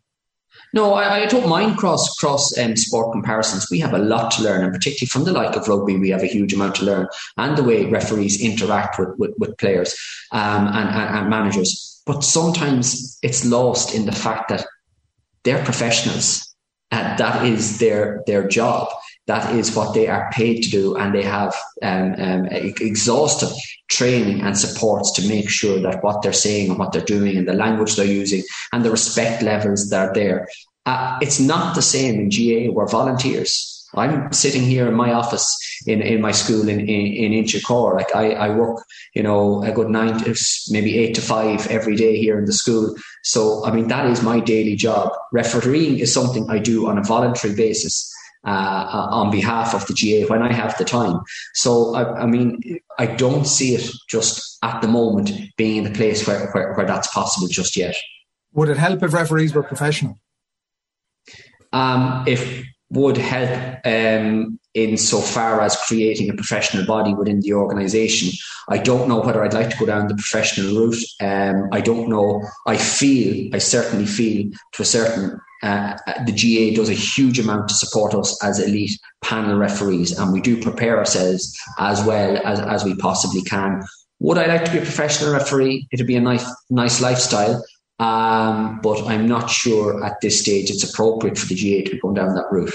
No, 0.74 0.94
I, 0.94 1.22
I, 1.22 1.26
don't 1.28 1.48
mind 1.48 1.78
cross 1.78 2.16
cross 2.16 2.58
um, 2.58 2.76
sport 2.76 3.12
comparisons. 3.12 3.70
We 3.70 3.80
have 3.80 3.94
a 3.94 4.00
lot 4.00 4.32
to 4.32 4.44
learn, 4.44 4.64
and 4.64 4.74
particularly 4.74 5.08
from 5.08 5.24
the 5.24 5.32
like 5.32 5.56
of 5.56 5.68
rugby, 5.68 5.98
we 5.98 6.10
have 6.10 6.24
a 6.24 6.28
huge 6.28 6.54
amount 6.54 6.76
to 6.76 6.86
learn, 6.86 7.08
and 7.38 7.56
the 7.56 7.64
way 7.64 7.86
referees 7.86 8.42
interact 8.42 8.98
with 8.98 9.10
with, 9.18 9.34
with 9.38 9.58
players 9.58 9.96
um, 10.32 10.68
and, 10.68 10.90
and, 10.90 11.18
and 11.18 11.30
managers. 11.30 12.02
But 12.06 12.24
sometimes 12.24 13.20
it's 13.22 13.46
lost 13.46 13.94
in 13.94 14.06
the 14.06 14.12
fact 14.12 14.50
that 14.50 14.66
they're 15.44 15.64
professionals 15.64 16.54
Uh, 16.94 17.16
that 17.18 17.44
is 17.46 17.80
their 17.80 18.22
their 18.28 18.48
job. 18.48 18.88
That 19.28 19.56
is 19.56 19.76
what 19.76 19.94
they 19.94 20.08
are 20.08 20.30
paid 20.34 20.64
to 20.64 20.70
do, 20.70 20.98
and 20.98 21.16
they 21.16 21.24
have 21.24 21.56
um, 21.82 22.16
um, 22.18 22.46
exhaustive 22.48 23.52
training 23.88 24.42
and 24.42 24.58
supports 24.58 25.12
to 25.14 25.28
make 25.28 25.50
sure 25.50 25.80
that 25.80 26.04
what 26.04 26.22
they're 26.22 26.34
saying 26.34 26.70
and 26.70 26.80
what 26.80 26.92
they're 26.92 27.02
doing 27.02 27.38
and 27.38 27.48
the 27.48 27.54
language 27.54 27.96
they're 27.96 28.06
using 28.06 28.44
and 28.74 28.84
the 28.84 28.92
respect 28.92 29.42
levels 29.42 29.90
that 29.90 30.10
are 30.10 30.14
there. 30.14 30.48
Uh, 30.86 31.18
it's 31.22 31.40
not 31.40 31.76
the 31.76 31.82
same 31.82 32.16
in 32.20 32.30
GAA. 32.30 32.74
We're 32.74 32.88
volunteers. 32.88 33.74
I'm 33.96 34.34
sitting 34.34 34.64
here 34.64 34.88
in 34.88 34.96
my 34.96 35.14
office 35.14 35.56
in, 35.86 36.02
in 36.02 36.20
my 36.22 36.32
school 36.32 36.68
in, 36.68 36.80
in, 36.80 36.88
in 36.88 37.44
Inchicore. 37.44 37.96
Like 37.96 38.16
I, 38.16 38.32
I 38.32 38.50
work, 38.50 38.84
you 39.14 39.22
know, 39.22 39.64
a 39.64 39.72
good 39.72 39.90
nine, 39.90 40.20
maybe 40.70 40.98
eight 40.98 41.14
to 41.16 41.22
five 41.22 41.68
every 41.68 41.96
day 41.96 42.18
here 42.18 42.40
in 42.40 42.46
the 42.46 42.54
school. 42.54 42.96
So, 43.24 43.64
I 43.66 43.72
mean, 43.72 43.88
that 43.90 44.08
is 44.08 44.24
my 44.24 44.40
daily 44.40 44.76
job. 44.76 45.12
Refereeing 45.32 46.00
is 46.00 46.14
something 46.14 46.50
I 46.50 46.58
do 46.58 46.88
on 46.88 46.98
a 46.98 47.04
voluntary 47.04 47.56
basis. 47.56 48.12
Uh, 48.46 49.08
on 49.10 49.32
behalf 49.32 49.74
of 49.74 49.88
the 49.88 49.94
GAA 49.94 50.28
when 50.28 50.42
I 50.42 50.52
have 50.52 50.78
the 50.78 50.84
time. 50.84 51.22
So, 51.54 51.96
I, 51.96 52.24
I, 52.24 52.26
mean, 52.26 52.78
I 53.00 53.06
don't 53.06 53.46
see 53.46 53.74
it 53.74 53.90
just 54.10 54.58
at 54.62 54.82
the 54.82 54.88
moment 54.90 55.32
being 55.56 55.78
in 55.78 55.86
the 55.86 55.98
place 55.98 56.28
where, 56.28 56.52
where, 56.52 56.74
where 56.74 56.86
that's 56.86 57.08
possible 57.08 57.48
just 57.48 57.78
yet. 57.78 57.96
Would 58.52 58.68
it 58.68 58.76
help 58.76 59.02
if 59.02 59.14
referees 59.14 59.56
were 59.56 59.64
professional? 59.64 60.20
Um, 61.72 62.26
if 62.28 62.66
would 62.94 63.18
help 63.18 63.80
um, 63.86 64.60
in 64.76 64.98
so 64.98 65.20
far 65.20 65.62
as 65.62 65.76
creating 65.76 66.30
a 66.30 66.34
professional 66.34 66.86
body 66.86 67.14
within 67.14 67.40
the 67.40 67.54
organisation. 67.54 68.30
I 68.70 68.78
don't 68.78 69.10
know 69.10 69.20
whether 69.20 69.44
I'd 69.44 69.54
like 69.54 69.72
to 69.72 69.78
go 69.78 69.88
down 69.88 70.08
the 70.08 70.16
professional 70.16 70.76
route. 70.76 71.04
Um, 71.20 71.70
I 71.72 71.82
don't 71.82 72.08
know. 72.08 72.44
I 72.68 72.78
feel, 72.78 73.50
I 73.54 73.58
certainly 73.58 74.06
feel 74.06 74.52
to 74.74 74.82
a 74.84 74.86
certain 74.86 75.40
uh, 75.64 75.98
the 76.26 76.32
GAA 76.32 76.76
does 76.76 76.90
a 76.90 76.94
huge 76.94 77.40
amount 77.40 77.70
to 77.70 77.74
support 77.74 78.14
us 78.14 78.42
as 78.44 78.60
elite 78.60 79.00
panel 79.24 79.58
referees, 79.58 80.18
and 80.18 80.34
we 80.34 80.42
do 80.42 80.62
prepare 80.62 80.98
ourselves 80.98 81.58
as 81.80 82.04
well 82.04 82.38
as, 82.46 82.60
as 82.60 82.84
we 82.84 82.96
possibly 82.96 83.42
can. 83.42 83.82
Would 84.20 84.38
I 84.38 84.46
like 84.46 84.66
to 84.66 84.72
be 84.72 84.78
a 84.78 84.82
professional 84.82 85.34
referee? 85.34 85.88
It'd 85.92 86.08
be 86.08 86.16
a 86.16 86.22
nice, 86.22 86.46
nice 86.70 87.02
lifestyle. 87.02 87.64
Um, 88.00 88.80
but 88.82 89.06
I'm 89.08 89.28
not 89.28 89.50
sure 89.50 90.04
at 90.04 90.20
this 90.22 90.42
stage 90.42 90.70
it's 90.70 90.90
appropriate 90.90 91.38
for 91.38 91.46
the 91.46 91.56
GAA 91.56 91.86
to 91.86 91.92
be 91.92 92.00
going 92.00 92.16
down 92.16 92.36
that 92.36 92.52
route. 92.52 92.74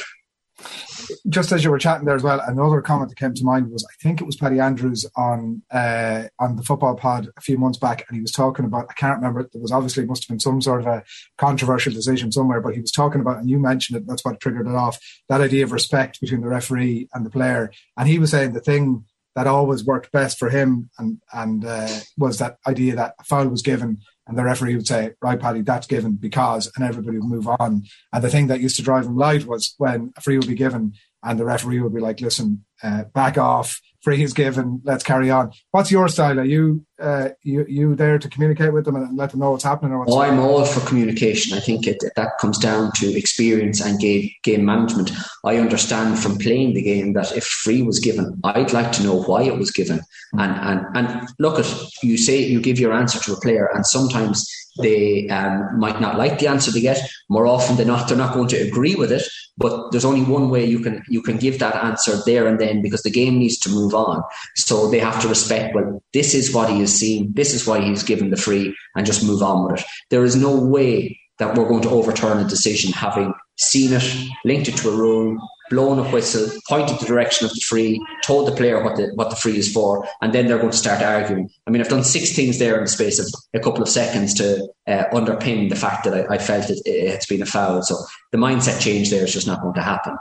Just 1.29 1.53
as 1.53 1.65
you 1.65 1.71
were 1.71 1.79
chatting 1.79 2.07
there 2.07 2.17
as 2.17 2.23
well, 2.23 2.41
another 2.41 2.81
comment 2.81 3.11
that 3.11 3.19
came 3.19 3.35
to 3.35 3.45
mind 3.45 3.71
was 3.71 3.85
I 3.85 3.95
think 4.03 4.21
it 4.21 4.25
was 4.25 4.37
Paddy 4.37 4.61
Andrews 4.61 5.07
on 5.17 5.63
uh, 5.71 6.25
on 6.39 6.57
the 6.57 6.63
football 6.63 6.95
pod 6.95 7.29
a 7.37 7.41
few 7.41 7.59
months 7.59 7.79
back, 7.79 8.05
and 8.09 8.17
he 8.17 8.23
was 8.23 8.33
talking 8.33 8.65
about 8.65 8.87
I 8.91 8.95
can't 8.95 9.17
remember. 9.17 9.49
There 9.53 9.63
was 9.63 9.73
obviously 9.73 10.07
must 10.07 10.25
have 10.25 10.29
been 10.29 10.41
some 10.41 10.61
sort 10.61 10.81
of 10.81 10.87
a 10.87 11.05
controversial 11.37 11.93
decision 11.93 12.33
somewhere, 12.33 12.61
but 12.61 12.75
he 12.75 12.81
was 12.81 12.93
talking 12.93 13.21
about, 13.21 13.39
and 13.39 13.49
you 13.49 13.59
mentioned 13.59 13.99
it. 13.99 14.07
That's 14.07 14.25
what 14.25 14.41
triggered 14.41 14.67
it 14.67 14.75
off. 14.75 14.99
That 15.29 15.41
idea 15.41 15.65
of 15.65 15.73
respect 15.73 16.21
between 16.21 16.41
the 16.41 16.49
referee 16.49 17.09
and 17.15 17.25
the 17.25 17.31
player, 17.31 17.73
and 17.97 18.09
he 18.09 18.19
was 18.19 18.31
saying 18.31 18.53
the 18.53 18.61
thing 18.61 19.05
that 19.39 19.47
always 19.47 19.85
worked 19.85 20.11
best 20.11 20.37
for 20.37 20.51
him 20.51 20.91
and 20.99 21.21
and 21.33 21.65
uh, 21.65 21.89
was 22.17 22.39
that 22.39 22.59
idea 22.67 22.97
that 22.97 23.15
a 23.21 23.25
foul 23.25 23.47
was 23.47 23.63
given 23.63 23.99
and 24.29 24.37
the 24.37 24.45
referee 24.45 24.77
would 24.77 24.87
say, 24.87 25.13
right, 25.23 25.41
Paddy, 25.41 25.63
that's 25.63 25.87
given 25.87 26.13
because, 26.13 26.71
and 26.77 26.85
everybody 26.85 27.19
would 27.19 27.31
move 27.31 27.49
on. 27.49 27.85
And 28.13 28.23
the 28.23 28.29
thing 28.29 28.49
that 28.49 28.61
used 28.61 28.77
to 28.77 28.83
drive 28.83 29.07
him 29.07 29.17
light 29.17 29.47
was 29.47 29.75
when 29.79 30.13
a 30.17 30.21
free 30.21 30.37
would 30.37 30.47
be 30.47 30.55
given 30.55 30.93
and 31.23 31.41
the 31.41 31.47
referee 31.47 31.81
would 31.81 31.95
be 31.95 32.01
like, 32.01 32.21
listen, 32.21 32.65
uh, 32.83 33.05
back 33.05 33.39
off, 33.39 33.81
free 34.03 34.23
is 34.23 34.33
given, 34.33 34.81
let's 34.85 35.05
carry 35.05 35.31
on. 35.31 35.53
What's 35.71 35.91
your 35.91 36.09
style? 36.09 36.39
Are 36.39 36.45
you 36.45 36.85
uh, 37.01 37.31
you 37.43 37.65
you 37.69 37.95
there 37.95 38.19
to 38.19 38.29
communicate 38.29 38.73
with 38.73 38.85
them 38.85 38.97
and 38.97 39.17
let 39.17 39.31
them 39.31 39.41
know 39.41 39.53
what's 39.53 39.65
happening? 39.65 39.93
Or 39.93 40.01
what's 40.01 40.13
oh, 40.13 40.21
I'm 40.21 40.41
all 40.41 40.65
for 40.65 40.87
communication. 40.87 41.57
I 41.57 41.61
think 41.61 41.87
it, 41.87 42.03
that 42.17 42.39
comes 42.41 42.59
down 42.59 42.91
to 42.97 43.17
experience 43.17 43.81
and 43.81 44.01
game, 44.01 44.31
game 44.43 44.65
management. 44.65 45.13
I 45.45 45.57
understand 45.59 46.19
from 46.19 46.39
playing 46.39 46.75
the 46.75 46.83
game 46.83 47.13
that 47.13 47.37
if 47.37 47.45
free 47.45 47.83
was 47.83 47.99
given, 47.99 48.41
I'd 48.45 48.73
like 48.73 48.93
to 48.93 49.03
know 49.03 49.23
why 49.23 49.43
it 49.43 49.59
was 49.59 49.71
given. 49.71 50.01
And 50.33 50.53
and 50.53 50.97
and 50.97 51.29
look 51.39 51.59
at 51.59 51.73
you 52.03 52.19
say 52.19 52.43
you 52.43 52.61
give 52.61 52.79
your 52.79 52.93
answer 52.93 53.21
to 53.21 53.33
a 53.33 53.41
player, 53.41 53.69
and 53.75 53.87
sometimes 53.87 54.47
they 54.83 55.29
um, 55.29 55.79
might 55.79 56.01
not 56.01 56.19
like 56.19 56.39
the 56.39 56.47
answer 56.47 56.71
they 56.71 56.81
get. 56.81 57.01
More 57.29 57.47
often 57.47 57.77
than 57.77 57.89
not, 57.89 58.09
they're 58.09 58.17
not 58.17 58.35
going 58.35 58.49
to 58.49 58.69
agree 58.69 58.95
with 58.95 59.13
it. 59.13 59.23
But 59.57 59.91
there's 59.91 60.05
only 60.05 60.23
one 60.23 60.51
way 60.51 60.65
you 60.65 60.81
can 60.81 61.03
you 61.09 61.23
can 61.23 61.37
give 61.37 61.59
that 61.59 61.75
answer 61.77 62.17
there 62.25 62.47
and 62.47 62.61
then 62.61 62.68
because 62.83 63.03
the 63.03 63.11
game 63.11 63.39
needs 63.39 63.59
to 63.61 63.71
move 63.71 63.95
on. 63.95 64.23
So 64.57 64.91
they 64.91 64.99
have 64.99 65.21
to 65.23 65.29
respect. 65.29 65.75
Well, 65.75 66.03
this 66.13 66.35
is 66.35 66.55
what 66.55 66.71
he 66.71 66.81
has 66.81 66.95
seen. 66.95 67.33
This 67.35 67.55
is 67.55 67.67
why 67.67 67.81
he's 67.81 68.03
given 68.03 68.31
the 68.31 68.37
free, 68.37 68.77
and 68.95 69.07
just 69.07 69.25
move 69.25 69.43
on 69.43 69.65
with 69.65 69.81
it. 69.81 69.87
There 70.11 70.25
is 70.25 70.37
no 70.37 70.55
way 70.55 71.19
that 71.39 71.57
we're 71.57 71.69
going 71.69 71.83
to 71.83 71.91
overturn 71.91 72.39
a 72.39 72.49
decision 72.49 72.93
having 72.93 73.33
seen 73.57 73.93
it, 73.93 74.29
linked 74.45 74.69
it 74.69 74.77
to 74.77 74.91
a 74.91 74.97
rule, 74.97 75.39
blown 75.71 75.99
a 75.99 76.11
whistle, 76.11 76.49
pointed 76.69 76.99
the 76.99 77.07
direction 77.07 77.47
of 77.47 77.53
the 77.53 77.61
free, 77.61 78.05
told 78.25 78.47
the 78.47 78.57
player 78.57 78.83
what 78.83 78.97
the 78.97 79.11
what 79.15 79.31
the 79.31 79.37
free 79.37 79.57
is 79.57 79.73
for, 79.73 80.07
and 80.21 80.33
then 80.33 80.47
they're 80.47 80.59
going 80.59 80.71
to 80.71 80.77
start 80.77 81.03
arguing. 81.03 81.49
I 81.67 81.71
mean, 81.71 81.81
I've 81.81 81.89
done 81.89 82.05
six 82.05 82.35
things 82.35 82.59
there 82.59 82.77
in 82.77 82.83
the 82.83 82.89
space 82.89 83.19
of 83.19 83.27
a 83.55 83.61
couple 83.61 83.83
of 83.83 83.89
seconds 83.89 84.35
to 84.35 84.69
uh, 84.87 85.05
underpin 85.13 85.69
the 85.69 85.77
fact 85.77 86.05
that 86.05 86.15
I, 86.15 86.35
I 86.35 86.39
felt 86.39 86.71
it, 86.71 86.81
it's 86.85 87.27
been 87.27 87.43
a 87.43 87.47
foul. 87.47 87.83
So 87.83 87.97
the 88.33 88.39
mindset 88.39 88.81
change 88.81 89.11
there 89.11 89.25
is 89.25 89.33
just 89.33 89.47
not 89.47 89.63
going 89.63 89.75
to 89.75 89.83
happen. 89.83 90.17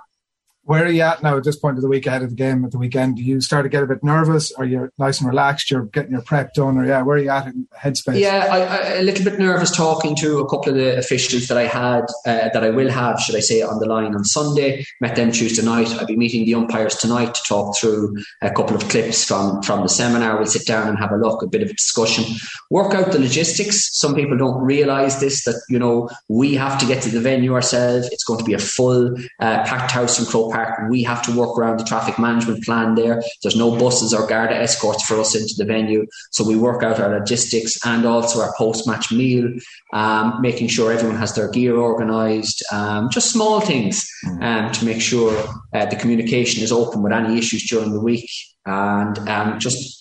Where 0.67 0.83
are 0.83 0.91
you 0.91 1.01
at 1.01 1.23
now 1.23 1.37
at 1.37 1.45
this 1.45 1.55
point 1.55 1.77
of 1.77 1.81
the 1.81 1.87
week 1.87 2.05
ahead 2.07 2.23
of 2.23 2.31
the 2.31 2.35
game 2.35 2.65
at 2.65 2.71
the 2.71 2.77
weekend? 2.77 3.15
Do 3.15 3.23
you 3.23 3.39
start 3.39 3.63
to 3.63 3.69
get 3.69 3.83
a 3.83 3.87
bit 3.87 4.03
nervous? 4.03 4.51
Are 4.51 4.65
you 4.65 4.91
nice 4.97 5.21
and 5.21 5.29
relaxed? 5.29 5.71
You're 5.71 5.83
getting 5.83 6.11
your 6.11 6.21
prep 6.21 6.53
done, 6.53 6.77
or 6.77 6.85
yeah, 6.85 7.01
where 7.03 7.15
are 7.15 7.21
you 7.21 7.29
at 7.29 7.47
in 7.47 7.69
headspace? 7.73 8.19
Yeah, 8.19 8.49
I, 8.51 8.59
I, 8.59 8.77
a 8.95 9.01
little 9.01 9.23
bit 9.23 9.39
nervous 9.39 9.71
talking 9.71 10.13
to 10.17 10.39
a 10.39 10.49
couple 10.49 10.73
of 10.73 10.75
the 10.75 10.97
officials 10.97 11.47
that 11.47 11.57
I 11.57 11.67
had, 11.67 12.03
uh, 12.25 12.49
that 12.51 12.65
I 12.65 12.69
will 12.69 12.91
have, 12.91 13.17
should 13.21 13.37
I 13.37 13.39
say, 13.39 13.61
on 13.61 13.79
the 13.79 13.85
line 13.85 14.13
on 14.13 14.25
Sunday. 14.25 14.83
Met 14.99 15.15
them 15.15 15.31
Tuesday 15.31 15.63
night. 15.63 15.89
I'll 15.93 16.05
be 16.05 16.17
meeting 16.17 16.43
the 16.43 16.55
umpires 16.55 16.95
tonight 16.95 17.33
to 17.35 17.41
talk 17.47 17.77
through 17.77 18.17
a 18.41 18.51
couple 18.51 18.75
of 18.75 18.89
clips 18.89 19.23
from 19.23 19.61
from 19.61 19.83
the 19.83 19.89
seminar. 19.89 20.35
We'll 20.35 20.47
sit 20.47 20.67
down 20.67 20.89
and 20.89 20.97
have 20.97 21.13
a 21.13 21.17
look, 21.17 21.43
a 21.43 21.47
bit 21.47 21.63
of 21.63 21.69
a 21.69 21.73
discussion, 21.75 22.25
work 22.69 22.93
out 22.93 23.13
the 23.13 23.19
logistics. 23.19 23.97
Some 23.97 24.15
people 24.15 24.37
don't 24.37 24.61
realise 24.61 25.15
this 25.15 25.45
that 25.45 25.61
you 25.69 25.79
know 25.79 26.09
we 26.27 26.55
have 26.55 26.77
to 26.79 26.85
get 26.85 27.03
to 27.03 27.09
the 27.09 27.21
venue 27.21 27.53
ourselves. 27.53 28.09
It's 28.11 28.25
going 28.25 28.39
to 28.39 28.45
be 28.45 28.53
a 28.53 28.59
full 28.59 29.15
uh, 29.39 29.63
packed 29.63 29.91
house 29.91 30.19
in 30.19 30.25
Croke 30.25 30.56
Park. 30.57 30.89
We 30.89 31.03
have 31.03 31.21
to 31.23 31.31
work 31.35 31.57
around 31.57 31.79
the 31.79 31.83
traffic 31.83 32.17
management 32.17 32.63
plan 32.63 32.95
there. 32.95 33.21
There's 33.41 33.55
no 33.55 33.77
buses 33.77 34.13
or 34.13 34.27
Garda 34.27 34.55
escorts 34.55 35.03
for 35.05 35.19
us 35.19 35.35
into 35.35 35.53
the 35.57 35.65
venue. 35.65 36.05
So 36.31 36.43
we 36.43 36.55
work 36.55 36.83
out 36.83 36.99
our 36.99 37.19
logistics 37.19 37.77
and 37.85 38.05
also 38.05 38.41
our 38.41 38.53
post 38.57 38.87
match 38.87 39.11
meal, 39.11 39.47
um, 39.93 40.41
making 40.41 40.67
sure 40.69 40.91
everyone 40.91 41.17
has 41.17 41.35
their 41.35 41.49
gear 41.49 41.77
organised, 41.77 42.63
um, 42.71 43.09
just 43.09 43.31
small 43.31 43.61
things 43.61 44.05
mm. 44.25 44.43
um, 44.43 44.71
to 44.71 44.85
make 44.85 45.01
sure 45.01 45.31
uh, 45.73 45.85
the 45.85 45.95
communication 45.95 46.63
is 46.63 46.71
open 46.71 47.03
with 47.03 47.13
any 47.13 47.37
issues 47.37 47.67
during 47.69 47.93
the 47.93 48.01
week. 48.01 48.29
And 48.65 49.17
um, 49.29 49.59
just 49.59 49.97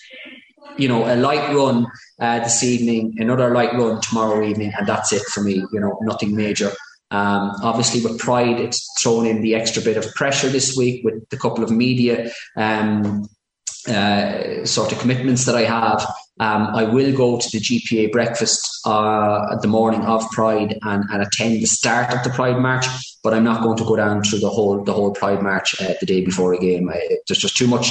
you 0.79 0.89
know, 0.89 1.07
a 1.07 1.17
light 1.17 1.55
run 1.55 1.87
uh, 2.21 2.39
this 2.41 2.63
evening, 2.63 3.15
another 3.19 3.51
light 3.51 3.73
run 3.75 4.01
tomorrow 4.01 4.45
evening, 4.47 4.73
and 4.77 4.87
that's 4.87 5.13
it 5.13 5.23
for 5.33 5.43
me. 5.43 5.55
You 5.73 5.81
know, 5.81 5.99
nothing 6.03 6.37
major. 6.37 6.71
Um, 7.11 7.53
obviously, 7.63 8.03
with 8.03 8.19
Pride, 8.19 8.61
it's 8.61 8.89
thrown 9.01 9.27
in 9.27 9.41
the 9.41 9.55
extra 9.55 9.83
bit 9.83 9.97
of 9.97 10.13
pressure 10.15 10.49
this 10.49 10.77
week 10.77 11.05
with 11.05 11.29
the 11.29 11.37
couple 11.37 11.63
of 11.63 11.71
media 11.71 12.33
um, 12.57 13.29
uh, 13.89 14.65
sort 14.65 14.93
of 14.93 14.99
commitments 14.99 15.45
that 15.45 15.55
I 15.55 15.63
have. 15.63 16.01
Um, 16.39 16.67
I 16.75 16.83
will 16.85 17.17
go 17.17 17.39
to 17.39 17.51
the 17.51 17.61
GPA 17.61 18.13
breakfast 18.13 18.81
uh, 18.85 19.53
at 19.53 19.63
the 19.63 19.69
morning 19.69 20.03
of 20.03 20.29
Pride 20.33 20.77
and, 20.83 21.05
and, 21.11 21.23
attend 21.23 21.63
the 21.63 21.67
start 21.67 22.13
of 22.13 22.25
the 22.25 22.31
Pride 22.31 22.61
March, 22.61 22.87
but 23.23 23.33
I'm 23.33 23.45
not 23.45 23.63
going 23.63 23.79
to 23.79 23.85
go 23.85 23.97
down 23.97 24.23
through 24.23 24.41
the 24.41 24.51
whole 24.51 24.85
the 24.85 24.93
whole 24.93 25.13
Pride 25.13 25.43
March 25.43 25.81
uh, 25.81 25.95
the 25.99 26.05
day 26.05 26.23
before 26.23 26.53
a 26.53 26.59
game. 26.59 26.91
I, 26.91 27.01
there's 27.27 27.39
just 27.39 27.57
too 27.57 27.69
much 27.69 27.91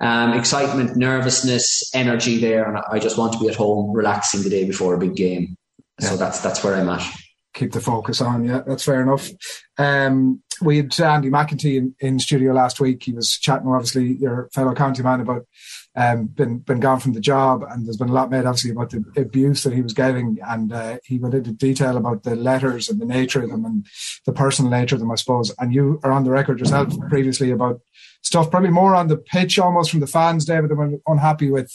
um, 0.00 0.32
excitement, 0.32 0.96
nervousness, 0.96 1.94
energy 1.94 2.38
there, 2.38 2.68
and 2.68 2.82
I 2.90 2.98
just 2.98 3.16
want 3.16 3.34
to 3.34 3.38
be 3.38 3.48
at 3.48 3.54
home 3.54 3.92
relaxing 3.92 4.42
the 4.42 4.50
day 4.50 4.64
before 4.64 4.94
a 4.94 4.98
big 4.98 5.14
game. 5.14 5.56
Yeah. 6.00 6.08
So 6.08 6.16
that's 6.16 6.40
that's 6.40 6.64
where 6.64 6.74
I'm 6.74 6.88
at 6.88 7.23
keep 7.54 7.72
the 7.72 7.80
focus 7.80 8.20
on. 8.20 8.44
Yeah, 8.44 8.62
that's 8.66 8.84
fair 8.84 9.00
enough. 9.00 9.30
Um, 9.78 10.42
we 10.60 10.76
had 10.76 11.00
Andy 11.00 11.30
McEntee 11.30 11.76
in, 11.76 11.94
in 12.00 12.18
studio 12.18 12.52
last 12.52 12.80
week. 12.80 13.02
He 13.02 13.12
was 13.12 13.38
chatting, 13.38 13.68
obviously, 13.68 14.14
your 14.14 14.48
fellow 14.52 14.74
county 14.74 15.02
man 15.02 15.20
about 15.20 15.46
um, 15.96 16.26
been 16.26 16.58
been 16.58 16.80
gone 16.80 17.00
from 17.00 17.12
the 17.12 17.20
job, 17.20 17.64
and 17.68 17.86
there's 17.86 17.96
been 17.96 18.08
a 18.08 18.12
lot 18.12 18.30
made, 18.30 18.46
obviously, 18.46 18.70
about 18.70 18.90
the 18.90 19.04
abuse 19.16 19.62
that 19.62 19.72
he 19.72 19.82
was 19.82 19.94
getting, 19.94 20.38
and 20.46 20.72
uh, 20.72 20.98
he 21.04 21.18
went 21.18 21.34
into 21.34 21.52
detail 21.52 21.96
about 21.96 22.24
the 22.24 22.36
letters 22.36 22.88
and 22.88 23.00
the 23.00 23.06
nature 23.06 23.42
of 23.42 23.50
them 23.50 23.64
and 23.64 23.86
the 24.26 24.32
personal 24.32 24.70
nature 24.70 24.96
of 24.96 25.00
them, 25.00 25.10
I 25.10 25.16
suppose. 25.16 25.52
And 25.58 25.72
you 25.72 26.00
are 26.04 26.12
on 26.12 26.24
the 26.24 26.30
record 26.30 26.58
yourself 26.58 26.92
previously 27.08 27.50
about 27.50 27.80
stuff, 28.22 28.50
probably 28.50 28.70
more 28.70 28.94
on 28.94 29.08
the 29.08 29.16
pitch, 29.16 29.58
almost 29.58 29.90
from 29.90 30.00
the 30.00 30.06
fans, 30.06 30.44
David, 30.44 30.70
that 30.70 30.76
were 30.76 30.98
unhappy 31.06 31.50
with 31.50 31.72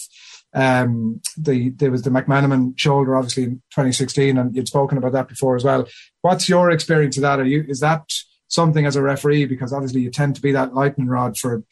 um, 0.53 1.22
the 1.38 1.70
there 1.72 1.91
was 1.91 2.01
the 2.03 2.10
McManamon 2.10 2.77
shoulder, 2.77 3.15
obviously 3.15 3.44
in 3.44 3.51
2016, 3.72 4.38
and 4.38 4.56
you'd 4.56 4.68
spoken 4.68 4.98
about 4.98 5.13
that 5.13 5.27
before 5.27 5.56
as 5.56 5.63
well. 5.63 5.88
What's 6.22 6.50
your 6.50 6.72
experience 6.72 7.18
of 7.18 7.22
that? 7.22 7.39
Are 7.39 7.46
you 7.46 7.65
is 7.68 7.79
that 7.82 8.03
something 8.48 8.86
as 8.86 8.96
a 8.96 9.01
referee 9.01 9.46
because 9.46 9.72
obviously 9.72 10.01
you 10.01 10.10
tend 10.10 10.36
to 10.36 10.41
be 10.41 10.51
that 10.51 10.74
lightning 10.74 11.08
rod 11.08 11.38
for 11.38 11.63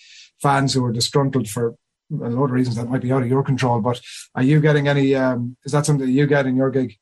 fans 0.41 0.73
who 0.73 0.85
are 0.85 0.91
disgruntled 0.91 1.49
for 1.49 1.75
a 2.11 2.29
lot 2.29 2.45
of 2.45 2.51
reasons 2.51 2.75
that 2.75 2.89
might 2.89 3.01
be 3.01 3.11
out 3.11 3.23
of 3.23 3.27
your 3.27 3.43
control. 3.43 3.81
But 3.81 3.99
are 4.35 4.43
you 4.43 4.61
getting 4.61 4.87
any? 4.87 5.15
Um, 5.15 5.57
is 5.65 5.71
that 5.71 5.85
something 5.85 6.05
that 6.05 6.11
you 6.11 6.27
get 6.27 6.45
in 6.45 6.55
your 6.55 6.69
gig? 6.69 6.97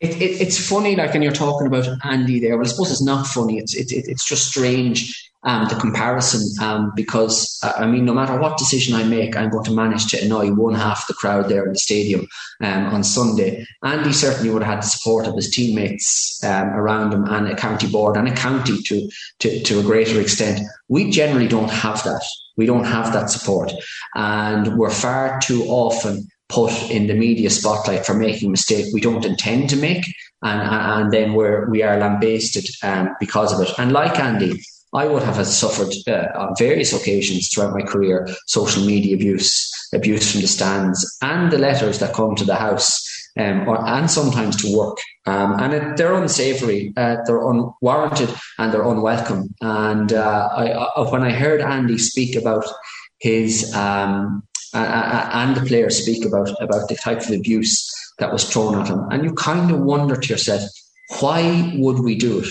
It, 0.00 0.16
it, 0.16 0.40
it's 0.40 0.68
funny, 0.68 0.96
like, 0.96 1.14
and 1.14 1.22
you're 1.22 1.32
talking 1.32 1.66
about 1.66 1.86
Andy 2.04 2.40
there. 2.40 2.56
Well, 2.56 2.66
I 2.66 2.70
suppose 2.70 2.90
it's 2.90 3.02
not 3.02 3.26
funny. 3.26 3.58
It's 3.58 3.74
it, 3.74 3.92
it's 3.92 4.26
just 4.26 4.48
strange 4.48 5.30
um, 5.42 5.68
the 5.68 5.74
comparison 5.74 6.42
um, 6.62 6.92
because 6.94 7.58
uh, 7.62 7.72
I 7.76 7.86
mean, 7.86 8.04
no 8.04 8.14
matter 8.14 8.38
what 8.38 8.58
decision 8.58 8.94
I 8.94 9.04
make, 9.04 9.36
I'm 9.36 9.50
going 9.50 9.64
to 9.64 9.72
manage 9.72 10.06
to 10.08 10.22
annoy 10.22 10.52
one 10.52 10.74
half 10.74 11.06
the 11.06 11.14
crowd 11.14 11.48
there 11.48 11.64
in 11.64 11.72
the 11.72 11.78
stadium 11.78 12.26
um, 12.62 12.86
on 12.86 13.04
Sunday. 13.04 13.66
Andy 13.82 14.12
certainly 14.12 14.50
would 14.50 14.62
have 14.62 14.74
had 14.74 14.82
the 14.82 14.88
support 14.88 15.26
of 15.26 15.34
his 15.34 15.50
teammates 15.50 16.42
um, 16.44 16.68
around 16.70 17.12
him 17.12 17.24
and 17.24 17.48
a 17.48 17.56
county 17.56 17.86
board 17.86 18.16
and 18.16 18.28
a 18.28 18.34
county 18.34 18.82
to, 18.82 19.10
to 19.40 19.62
to 19.62 19.80
a 19.80 19.82
greater 19.82 20.20
extent. 20.20 20.60
We 20.88 21.10
generally 21.10 21.48
don't 21.48 21.70
have 21.70 22.02
that. 22.04 22.24
We 22.56 22.66
don't 22.66 22.84
have 22.84 23.12
that 23.12 23.30
support, 23.30 23.72
and 24.14 24.76
we're 24.76 24.90
far 24.90 25.40
too 25.40 25.64
often 25.64 26.28
put 26.50 26.72
in 26.90 27.06
the 27.06 27.14
media 27.14 27.50
spotlight 27.50 28.04
for 28.04 28.14
making 28.14 28.48
a 28.48 28.50
mistake 28.50 28.86
we 28.92 29.00
don't 29.00 29.24
intend 29.24 29.70
to 29.70 29.76
make, 29.76 30.04
and 30.42 30.60
and 30.60 31.12
then 31.12 31.34
we're 31.34 31.70
we 31.70 31.82
are 31.82 31.98
lambasted 31.98 32.66
um, 32.82 33.14
because 33.20 33.52
of 33.52 33.66
it. 33.66 33.72
And 33.78 33.92
like 33.92 34.18
Andy, 34.18 34.60
I 34.92 35.06
would 35.06 35.22
have 35.22 35.46
suffered 35.46 35.92
uh, 36.08 36.26
on 36.38 36.54
various 36.58 36.92
occasions 36.92 37.48
throughout 37.48 37.74
my 37.74 37.82
career 37.82 38.28
social 38.46 38.84
media 38.84 39.14
abuse, 39.14 39.70
abuse 39.94 40.32
from 40.32 40.40
the 40.40 40.48
stands, 40.48 40.98
and 41.22 41.50
the 41.50 41.58
letters 41.58 41.98
that 42.00 42.14
come 42.14 42.34
to 42.36 42.44
the 42.44 42.56
house. 42.56 43.06
Um, 43.38 43.68
or, 43.68 43.78
and 43.86 44.10
sometimes 44.10 44.56
to 44.56 44.76
work. 44.76 44.98
Um, 45.24 45.52
and 45.60 45.72
it, 45.72 45.96
they're 45.96 46.14
unsavoury, 46.14 46.92
uh, 46.96 47.18
they're 47.24 47.48
unwarranted, 47.48 48.28
and 48.58 48.72
they're 48.72 48.82
unwelcome. 48.82 49.54
And 49.60 50.12
uh, 50.12 50.48
I, 50.52 50.72
I, 50.72 51.10
when 51.12 51.22
I 51.22 51.30
heard 51.30 51.60
Andy 51.60 51.96
speak 51.96 52.34
about 52.34 52.66
his 53.20 53.72
um, 53.72 54.42
and 54.74 55.56
the 55.56 55.66
players 55.66 56.02
speak 56.02 56.24
about 56.24 56.50
about 56.62 56.88
the 56.88 56.96
type 56.96 57.20
of 57.20 57.30
abuse 57.30 57.90
that 58.18 58.32
was 58.32 58.48
thrown 58.50 58.80
at 58.80 58.88
him, 58.88 59.06
and 59.10 59.24
you 59.24 59.32
kind 59.34 59.70
of 59.70 59.80
wonder 59.80 60.16
to 60.16 60.28
yourself, 60.28 60.62
why 61.20 61.72
would 61.76 62.00
we 62.00 62.14
do 62.14 62.40
it? 62.40 62.48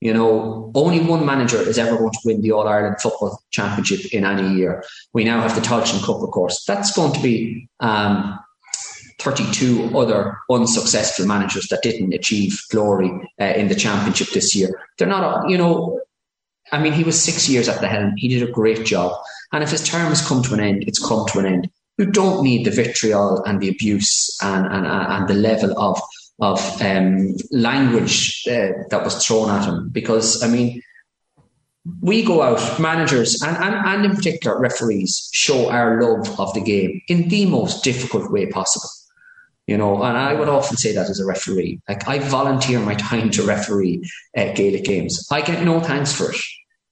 You 0.00 0.14
know, 0.14 0.70
only 0.74 1.00
one 1.00 1.26
manager 1.26 1.60
is 1.60 1.78
ever 1.78 1.96
going 1.96 2.12
to 2.12 2.20
win 2.24 2.40
the 2.40 2.52
All 2.52 2.68
Ireland 2.68 3.00
Football 3.00 3.42
Championship 3.50 4.12
in 4.12 4.24
any 4.24 4.54
year. 4.54 4.84
We 5.12 5.24
now 5.24 5.40
have 5.40 5.56
the 5.56 5.60
Tailteann 5.60 6.04
Cup, 6.04 6.22
of 6.22 6.30
course. 6.30 6.64
That's 6.64 6.94
going 6.94 7.12
to 7.14 7.20
be 7.20 7.68
um, 7.80 8.38
32 9.18 9.98
other 9.98 10.38
unsuccessful 10.50 11.26
managers 11.26 11.66
that 11.68 11.82
didn't 11.82 12.14
achieve 12.14 12.60
glory 12.70 13.10
uh, 13.40 13.44
in 13.44 13.66
the 13.68 13.74
championship 13.74 14.28
this 14.28 14.54
year. 14.54 14.70
They're 14.96 15.08
not, 15.08 15.50
you 15.50 15.58
know, 15.58 16.00
I 16.70 16.80
mean, 16.80 16.92
he 16.92 17.02
was 17.02 17.20
six 17.20 17.48
years 17.48 17.68
at 17.68 17.80
the 17.80 17.88
helm. 17.88 18.14
He 18.16 18.28
did 18.28 18.48
a 18.48 18.52
great 18.52 18.84
job. 18.84 19.20
And 19.52 19.62
if 19.62 19.70
his 19.70 19.86
term 19.86 20.08
has 20.08 20.26
come 20.26 20.42
to 20.42 20.54
an 20.54 20.60
end, 20.60 20.84
it's 20.86 21.04
come 21.04 21.26
to 21.28 21.38
an 21.38 21.46
end. 21.46 21.70
You 21.96 22.06
don't 22.06 22.42
need 22.42 22.64
the 22.64 22.70
vitriol 22.70 23.42
and 23.44 23.60
the 23.60 23.68
abuse 23.68 24.36
and, 24.42 24.66
and, 24.66 24.86
and 24.86 25.28
the 25.28 25.34
level 25.34 25.78
of 25.78 26.00
of 26.40 26.60
um, 26.82 27.34
language 27.50 28.44
uh, 28.46 28.70
that 28.90 29.02
was 29.02 29.26
thrown 29.26 29.50
at 29.50 29.64
him. 29.64 29.88
Because, 29.90 30.40
I 30.42 30.48
mean, 30.48 30.80
we 32.00 32.22
go 32.22 32.42
out, 32.42 32.78
managers 32.78 33.42
and, 33.42 33.56
and, 33.56 33.74
and 33.74 34.04
in 34.04 34.14
particular 34.14 34.58
referees 34.60 35.30
show 35.32 35.70
our 35.70 36.00
love 36.00 36.38
of 36.38 36.54
the 36.54 36.60
game 36.60 37.00
in 37.08 37.28
the 37.28 37.46
most 37.46 37.82
difficult 37.82 38.30
way 38.30 38.46
possible. 38.46 38.88
You 39.66 39.76
know, 39.76 40.02
and 40.02 40.16
I 40.16 40.32
would 40.32 40.48
often 40.48 40.76
say 40.76 40.94
that 40.94 41.10
as 41.10 41.20
a 41.20 41.26
referee. 41.26 41.80
Like 41.88 42.08
I 42.08 42.20
volunteer 42.20 42.80
my 42.80 42.94
time 42.94 43.30
to 43.30 43.42
referee 43.42 44.08
uh, 44.36 44.52
Gaelic 44.52 44.84
games. 44.84 45.26
I 45.30 45.42
get 45.42 45.62
no 45.64 45.80
thanks 45.80 46.12
for 46.12 46.32
it. 46.32 46.40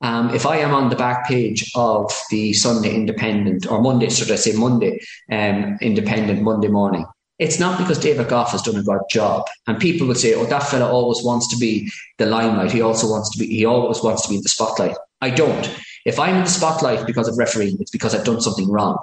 Um, 0.02 0.34
if 0.34 0.44
I 0.44 0.58
am 0.58 0.74
on 0.74 0.90
the 0.90 0.96
back 0.96 1.26
page 1.26 1.70
of 1.74 2.12
the 2.30 2.52
Sunday 2.52 2.94
Independent 2.94 3.70
or 3.70 3.80
Monday, 3.80 4.10
should 4.10 4.30
I 4.30 4.36
say 4.36 4.52
Monday 4.52 5.00
um, 5.32 5.78
Independent 5.80 6.42
Monday 6.42 6.68
morning, 6.68 7.06
it's 7.38 7.58
not 7.58 7.78
because 7.78 7.98
David 7.98 8.28
Gough 8.28 8.52
has 8.52 8.62
done 8.62 8.76
a 8.76 8.82
good 8.82 9.00
job. 9.10 9.46
And 9.66 9.78
people 9.78 10.06
would 10.06 10.16
say, 10.16 10.34
oh, 10.34 10.46
that 10.46 10.62
fella 10.62 10.90
always 10.90 11.22
wants 11.22 11.48
to 11.48 11.56
be 11.58 11.90
the 12.18 12.26
limelight. 12.26 12.72
He 12.72 12.82
also 12.82 13.08
wants 13.08 13.30
to 13.30 13.38
be, 13.38 13.46
he 13.46 13.64
always 13.64 14.02
wants 14.02 14.22
to 14.22 14.28
be 14.28 14.36
in 14.36 14.42
the 14.42 14.48
spotlight. 14.48 14.96
I 15.20 15.30
don't. 15.30 15.70
If 16.04 16.18
I'm 16.18 16.36
in 16.36 16.44
the 16.44 16.50
spotlight 16.50 17.06
because 17.06 17.28
of 17.28 17.36
refereeing, 17.36 17.76
it's 17.80 17.90
because 17.90 18.14
I've 18.14 18.24
done 18.24 18.40
something 18.40 18.70
wrong. 18.70 18.98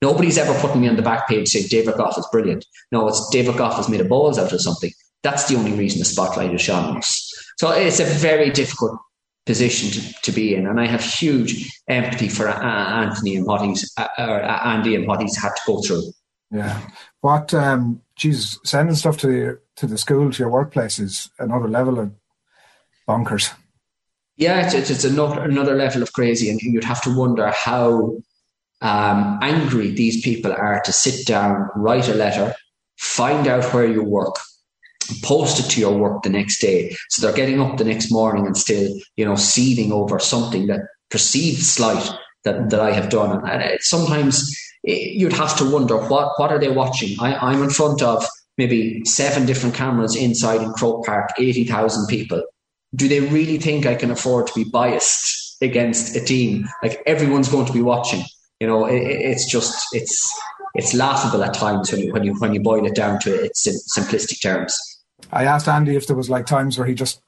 Nobody's 0.00 0.38
ever 0.38 0.58
put 0.60 0.76
me 0.76 0.88
on 0.88 0.96
the 0.96 1.02
back 1.02 1.28
page 1.28 1.48
saying 1.48 1.66
David 1.70 1.96
Gough 1.96 2.18
is 2.18 2.28
brilliant. 2.30 2.64
No, 2.92 3.08
it's 3.08 3.28
David 3.30 3.56
Gough 3.56 3.76
has 3.76 3.88
made 3.88 4.00
a 4.00 4.04
balls 4.04 4.38
out 4.38 4.52
of 4.52 4.60
something. 4.60 4.92
That's 5.22 5.48
the 5.48 5.56
only 5.56 5.72
reason 5.72 5.98
the 5.98 6.04
spotlight 6.04 6.54
is 6.54 6.68
on 6.68 6.98
us. 6.98 7.32
So 7.58 7.70
it's 7.70 8.00
a 8.00 8.04
very 8.04 8.50
difficult 8.50 8.98
position 9.48 9.90
to, 9.90 10.00
to 10.20 10.30
be 10.30 10.54
in. 10.54 10.66
And 10.66 10.78
I 10.78 10.86
have 10.86 11.02
huge 11.02 11.50
empathy 11.88 12.28
for 12.28 12.46
uh, 12.48 13.02
Anthony 13.02 13.36
and 13.36 13.46
what 13.46 13.62
he's, 13.62 13.90
uh, 13.96 14.06
or 14.18 14.42
Andy 14.42 14.94
and 14.94 15.06
what 15.08 15.22
he's 15.22 15.40
had 15.42 15.54
to 15.56 15.62
go 15.66 15.80
through. 15.80 16.04
Yeah. 16.50 16.78
What, 17.22 17.54
um, 17.54 18.02
geez, 18.14 18.60
sending 18.62 18.94
stuff 18.94 19.16
to 19.18 19.26
the, 19.26 19.60
to 19.76 19.86
the 19.86 19.96
school, 19.96 20.30
to 20.30 20.38
your 20.38 20.50
workplace 20.50 20.98
is 20.98 21.30
another 21.38 21.66
level 21.66 21.98
of 21.98 22.12
bonkers. 23.08 23.54
Yeah, 24.36 24.64
it's, 24.64 24.74
it's, 24.74 24.90
it's 24.90 25.04
another, 25.04 25.40
another 25.42 25.74
level 25.74 26.02
of 26.02 26.12
crazy. 26.12 26.50
And 26.50 26.60
you'd 26.60 26.84
have 26.84 27.02
to 27.04 27.16
wonder 27.16 27.48
how 27.48 28.18
um, 28.82 29.38
angry 29.40 29.92
these 29.92 30.20
people 30.20 30.52
are 30.52 30.82
to 30.84 30.92
sit 30.92 31.26
down, 31.26 31.70
write 31.74 32.08
a 32.08 32.14
letter, 32.14 32.54
find 32.98 33.48
out 33.48 33.72
where 33.72 33.86
you 33.86 34.04
work, 34.04 34.36
post 35.22 35.60
it 35.60 35.70
to 35.70 35.80
your 35.80 35.96
work 35.96 36.22
the 36.22 36.30
next 36.30 36.60
day. 36.60 36.94
So 37.10 37.22
they're 37.22 37.36
getting 37.36 37.60
up 37.60 37.76
the 37.76 37.84
next 37.84 38.10
morning 38.10 38.46
and 38.46 38.56
still, 38.56 38.94
you 39.16 39.24
know, 39.24 39.36
seething 39.36 39.92
over 39.92 40.18
something 40.18 40.66
that 40.66 40.80
perceived 41.10 41.62
slight 41.62 42.10
that, 42.44 42.70
that 42.70 42.80
I 42.80 42.92
have 42.92 43.10
done. 43.10 43.48
And 43.48 43.62
uh, 43.62 43.76
sometimes 43.80 44.50
eh, 44.86 45.10
you'd 45.12 45.32
have 45.32 45.56
to 45.58 45.70
wonder 45.70 45.96
what 45.96 46.38
what 46.38 46.50
are 46.50 46.58
they 46.58 46.70
watching? 46.70 47.16
I, 47.20 47.34
I'm 47.34 47.62
in 47.62 47.70
front 47.70 48.02
of 48.02 48.24
maybe 48.56 49.02
seven 49.04 49.46
different 49.46 49.74
cameras 49.74 50.16
inside 50.16 50.62
in 50.62 50.72
Croke 50.72 51.04
Park, 51.04 51.30
eighty 51.38 51.64
thousand 51.64 52.06
people. 52.08 52.42
Do 52.94 53.08
they 53.08 53.20
really 53.20 53.58
think 53.58 53.86
I 53.86 53.94
can 53.94 54.10
afford 54.10 54.46
to 54.46 54.54
be 54.54 54.64
biased 54.64 55.62
against 55.62 56.16
a 56.16 56.20
team? 56.24 56.68
Like 56.82 57.02
everyone's 57.06 57.48
going 57.48 57.66
to 57.66 57.72
be 57.72 57.82
watching. 57.82 58.22
You 58.60 58.66
know, 58.66 58.86
it, 58.86 59.02
it's 59.02 59.50
just 59.50 59.86
it's 59.92 60.40
it's 60.74 60.94
laughable 60.94 61.42
at 61.44 61.54
times 61.54 61.92
when 61.92 62.00
you 62.00 62.12
when 62.12 62.24
you 62.24 62.34
when 62.38 62.54
you 62.54 62.60
boil 62.60 62.86
it 62.86 62.94
down 62.94 63.18
to 63.20 63.34
its 63.34 63.66
simplistic 63.96 64.42
terms. 64.42 64.76
I 65.30 65.44
asked 65.44 65.68
Andy 65.68 65.96
if 65.96 66.06
there 66.06 66.16
was 66.16 66.30
like 66.30 66.46
times 66.46 66.78
where 66.78 66.86
he 66.86 66.94
just 66.94 67.22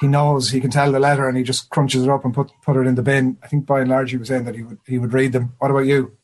he 0.00 0.06
knows 0.06 0.50
he 0.50 0.60
can 0.60 0.70
tell 0.70 0.92
the 0.92 1.00
letter 1.00 1.28
and 1.28 1.36
he 1.36 1.42
just 1.42 1.70
crunches 1.70 2.04
it 2.04 2.10
up 2.10 2.24
and 2.24 2.34
put 2.34 2.50
put 2.62 2.76
it 2.76 2.86
in 2.86 2.94
the 2.94 3.02
bin. 3.02 3.38
I 3.42 3.48
think 3.48 3.66
by 3.66 3.80
and 3.80 3.90
large 3.90 4.10
he 4.10 4.16
was 4.16 4.28
saying 4.28 4.44
that 4.44 4.54
he 4.54 4.62
would 4.62 4.78
he 4.86 4.98
would 4.98 5.12
read 5.12 5.32
them. 5.32 5.54
What 5.58 5.70
about 5.70 5.86
you? 5.86 6.16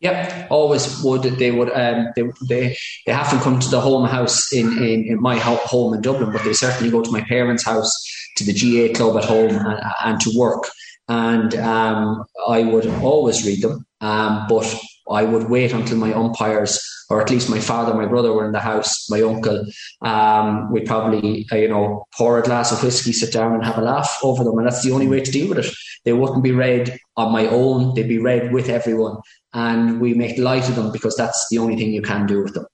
Yep, 0.00 0.50
always 0.50 1.02
would. 1.02 1.22
They 1.22 1.50
would. 1.50 1.72
Um, 1.72 2.12
they 2.14 2.22
they 2.48 2.76
they 3.04 3.12
haven't 3.12 3.40
come 3.40 3.58
to 3.58 3.68
the 3.68 3.80
home 3.80 4.08
house 4.08 4.52
in, 4.52 4.78
in, 4.78 5.04
in 5.06 5.20
my 5.20 5.38
home 5.38 5.92
in 5.92 6.02
Dublin, 6.02 6.30
but 6.30 6.44
they 6.44 6.52
certainly 6.52 6.90
go 6.90 7.02
to 7.02 7.10
my 7.10 7.22
parents' 7.22 7.64
house, 7.64 7.92
to 8.36 8.44
the 8.44 8.52
GAA 8.52 8.96
club 8.96 9.16
at 9.16 9.24
home, 9.24 9.50
and, 9.50 9.80
and 10.04 10.20
to 10.20 10.30
work. 10.36 10.68
And 11.08 11.54
um, 11.56 12.24
I 12.46 12.62
would 12.62 12.86
always 13.02 13.44
read 13.44 13.62
them, 13.62 13.84
um, 14.00 14.46
but 14.48 14.72
I 15.10 15.24
would 15.24 15.48
wait 15.48 15.72
until 15.72 15.96
my 15.96 16.12
umpires, 16.12 16.80
or 17.10 17.20
at 17.22 17.30
least 17.30 17.50
my 17.50 17.60
father, 17.60 17.94
my 17.94 18.06
brother, 18.06 18.32
were 18.32 18.46
in 18.46 18.52
the 18.52 18.60
house. 18.60 19.08
My 19.10 19.22
uncle, 19.22 19.66
um, 20.02 20.72
we'd 20.72 20.86
probably 20.86 21.46
uh, 21.50 21.56
you 21.56 21.68
know 21.68 22.04
pour 22.16 22.38
a 22.38 22.42
glass 22.42 22.72
of 22.72 22.82
whiskey, 22.82 23.12
sit 23.12 23.32
down, 23.32 23.54
and 23.54 23.64
have 23.64 23.78
a 23.78 23.82
laugh 23.82 24.18
over 24.22 24.44
them, 24.44 24.58
and 24.58 24.66
that's 24.66 24.82
the 24.82 24.92
only 24.92 25.08
way 25.08 25.20
to 25.20 25.30
deal 25.30 25.48
with 25.48 25.58
it. 25.58 25.72
They 26.04 26.12
wouldn't 26.12 26.42
be 26.42 26.52
read 26.52 26.98
on 27.16 27.32
my 27.32 27.46
own; 27.46 27.94
they'd 27.94 28.08
be 28.08 28.18
read 28.18 28.52
with 28.52 28.68
everyone 28.68 29.18
and 29.52 30.00
we 30.00 30.14
make 30.14 30.38
light 30.38 30.68
of 30.68 30.76
them 30.76 30.92
because 30.92 31.16
that's 31.16 31.48
the 31.50 31.58
only 31.58 31.76
thing 31.76 31.92
you 31.92 32.02
can 32.02 32.26
do 32.26 32.42
with 32.42 32.54
them. 32.54 32.66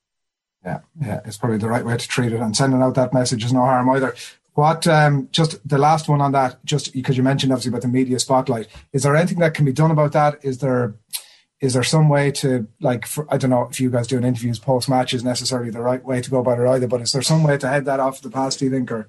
Yeah, 0.64 0.81
yeah, 1.01 1.20
it's 1.25 1.37
probably 1.37 1.59
the 1.59 1.68
right 1.68 1.85
way 1.85 1.97
to 1.97 2.09
treat 2.09 2.33
it. 2.33 2.40
And 2.40 2.57
sending 2.57 2.81
out 2.81 2.94
that 2.94 3.12
message 3.12 3.44
is 3.44 3.53
no 3.53 3.61
harm 3.61 3.88
either. 3.90 4.14
What, 4.55 4.87
um, 4.87 5.29
just 5.33 5.66
the 5.68 5.79
last 5.79 6.09
one 6.09 6.20
on 6.20 6.33
that, 6.33 6.64
just 6.64 6.92
because 6.92 7.16
you 7.16 7.23
mentioned 7.23 7.53
obviously 7.53 7.70
about 7.70 7.83
the 7.83 7.88
media 7.88 8.18
spotlight, 8.18 8.68
is 8.92 9.03
there 9.03 9.16
anything 9.16 9.40
that 9.40 9.53
can 9.53 9.64
be 9.64 9.73
done 9.73 9.90
about 9.90 10.12
that? 10.12 10.42
Is 10.44 10.59
there, 10.59 10.94
is 11.64 11.72
there 11.72 11.83
some 11.83 12.11
way 12.11 12.31
to 12.31 12.68
like, 12.81 13.07
for, 13.07 13.27
I 13.33 13.38
don't 13.38 13.48
know 13.48 13.68
if 13.70 13.81
you 13.81 13.90
guys 13.90 14.07
doing 14.07 14.24
interviews 14.24 14.59
post 14.59 14.87
match 14.88 15.14
is 15.14 15.24
necessarily 15.24 15.70
the 15.70 15.81
right 15.81 16.05
way 16.05 16.20
to 16.20 16.31
go 16.31 16.40
about 16.40 16.61
it 16.61 16.68
either, 16.68 16.87
but 16.87 17.00
is 17.00 17.12
there 17.12 17.22
some 17.22 17.42
way 17.42 17.57
to 17.57 17.68
head 17.68 17.87
that 17.87 18.00
off 18.00 18.20
the 18.20 18.31
past, 18.31 18.59
do 18.59 18.66
you 18.66 18.70
think, 18.70 18.92
or? 18.92 19.09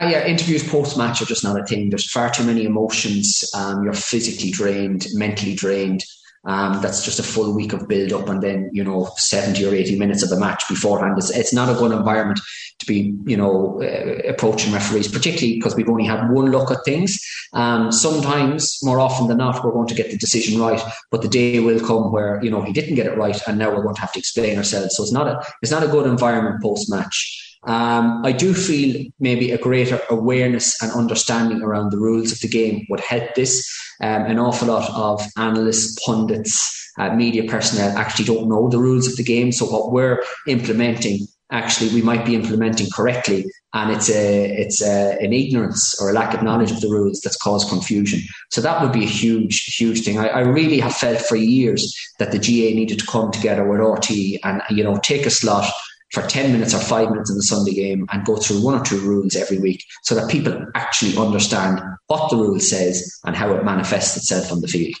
Uh, 0.00 0.06
yeah, 0.06 0.24
interviews 0.24 0.66
post 0.68 0.96
match 0.96 1.20
are 1.20 1.26
just 1.26 1.42
not 1.42 1.60
a 1.60 1.64
thing. 1.64 1.90
There's 1.90 2.10
far 2.10 2.30
too 2.30 2.44
many 2.44 2.64
emotions. 2.64 3.44
Um, 3.54 3.82
you're 3.82 3.92
physically 3.94 4.50
drained, 4.50 5.06
mentally 5.14 5.54
drained. 5.54 6.04
Um, 6.44 6.82
that's 6.82 7.04
just 7.04 7.20
a 7.20 7.22
full 7.22 7.54
week 7.54 7.72
of 7.72 7.86
build 7.86 8.12
up 8.12 8.28
and 8.28 8.42
then, 8.42 8.68
you 8.72 8.82
know, 8.82 9.10
70 9.16 9.64
or 9.64 9.74
80 9.74 9.96
minutes 9.96 10.24
of 10.24 10.30
the 10.30 10.38
match 10.38 10.68
beforehand. 10.68 11.16
It's, 11.16 11.30
it's 11.30 11.54
not 11.54 11.68
a 11.68 11.78
good 11.78 11.92
environment 11.92 12.40
to 12.80 12.86
be, 12.86 13.14
you 13.24 13.36
know, 13.36 13.80
uh, 13.80 14.28
approaching 14.28 14.72
referees, 14.72 15.06
particularly 15.06 15.54
because 15.54 15.76
we've 15.76 15.88
only 15.88 16.04
had 16.04 16.30
one 16.30 16.50
look 16.50 16.72
at 16.72 16.84
things. 16.84 17.20
Um, 17.52 17.92
sometimes, 17.92 18.80
more 18.82 18.98
often 18.98 19.28
than 19.28 19.38
not, 19.38 19.64
we're 19.64 19.72
going 19.72 19.86
to 19.86 19.94
get 19.94 20.10
the 20.10 20.16
decision 20.16 20.60
right, 20.60 20.82
but 21.10 21.22
the 21.22 21.28
day 21.28 21.60
will 21.60 21.78
come 21.78 22.10
where, 22.10 22.42
you 22.42 22.50
know, 22.50 22.62
he 22.62 22.72
didn't 22.72 22.96
get 22.96 23.06
it 23.06 23.16
right 23.16 23.40
and 23.46 23.58
now 23.58 23.70
we're 23.70 23.82
going 23.82 23.94
to 23.94 24.00
have 24.00 24.12
to 24.12 24.18
explain 24.18 24.56
ourselves. 24.56 24.96
So 24.96 25.04
it's 25.04 25.12
not 25.12 25.28
a, 25.28 25.46
it's 25.62 25.70
not 25.70 25.84
a 25.84 25.88
good 25.88 26.06
environment 26.06 26.60
post 26.60 26.90
match. 26.90 27.51
Um, 27.64 28.24
I 28.24 28.32
do 28.32 28.54
feel 28.54 29.06
maybe 29.20 29.52
a 29.52 29.58
greater 29.58 30.00
awareness 30.10 30.80
and 30.82 30.90
understanding 30.92 31.62
around 31.62 31.90
the 31.90 31.98
rules 31.98 32.32
of 32.32 32.40
the 32.40 32.48
game 32.48 32.86
would 32.90 33.00
help 33.00 33.34
this. 33.34 33.68
Um, 34.00 34.22
an 34.22 34.38
awful 34.38 34.68
lot 34.68 34.90
of 34.90 35.22
analysts, 35.36 35.96
pundits, 36.04 36.90
uh, 36.98 37.14
media 37.14 37.44
personnel 37.44 37.96
actually 37.96 38.24
don't 38.24 38.48
know 38.48 38.68
the 38.68 38.78
rules 38.78 39.06
of 39.06 39.16
the 39.16 39.22
game. 39.22 39.52
So 39.52 39.66
what 39.66 39.92
we're 39.92 40.22
implementing 40.46 41.26
actually 41.52 41.92
we 41.94 42.02
might 42.02 42.24
be 42.24 42.34
implementing 42.34 42.88
correctly 42.90 43.44
and 43.74 43.92
it's 43.92 44.10
a 44.10 44.50
it's 44.58 44.82
a, 44.82 45.18
an 45.20 45.32
ignorance 45.32 46.00
or 46.00 46.10
a 46.10 46.12
lack 46.12 46.34
of 46.34 46.42
knowledge 46.42 46.70
of 46.70 46.80
the 46.80 46.88
rules 46.88 47.20
that's 47.20 47.36
caused 47.36 47.68
confusion. 47.68 48.20
So 48.50 48.60
that 48.62 48.82
would 48.82 48.92
be 48.92 49.04
a 49.04 49.08
huge 49.08 49.76
huge 49.76 50.04
thing. 50.04 50.18
I, 50.18 50.28
I 50.28 50.40
really 50.40 50.80
have 50.80 50.94
felt 50.94 51.20
for 51.20 51.36
years 51.36 51.94
that 52.18 52.32
the 52.32 52.38
GAA 52.38 52.74
needed 52.74 52.98
to 52.98 53.06
come 53.06 53.30
together 53.30 53.68
with 53.68 53.80
RTÉ 53.80 54.40
and 54.42 54.62
you 54.70 54.82
know 54.82 54.98
take 54.98 55.26
a 55.26 55.30
slot 55.30 55.70
for 56.12 56.22
10 56.22 56.52
minutes 56.52 56.74
or 56.74 56.78
five 56.78 57.10
minutes 57.10 57.30
in 57.30 57.36
the 57.36 57.42
Sunday 57.42 57.72
game 57.72 58.06
and 58.12 58.24
go 58.24 58.36
through 58.36 58.62
one 58.62 58.78
or 58.78 58.84
two 58.84 59.00
rules 59.00 59.34
every 59.34 59.58
week 59.58 59.82
so 60.02 60.14
that 60.14 60.30
people 60.30 60.66
actually 60.74 61.16
understand 61.16 61.80
what 62.06 62.30
the 62.30 62.36
rule 62.36 62.60
says 62.60 63.18
and 63.24 63.34
how 63.34 63.52
it 63.54 63.64
manifests 63.64 64.16
itself 64.16 64.52
on 64.52 64.60
the 64.60 64.68
field 64.68 64.94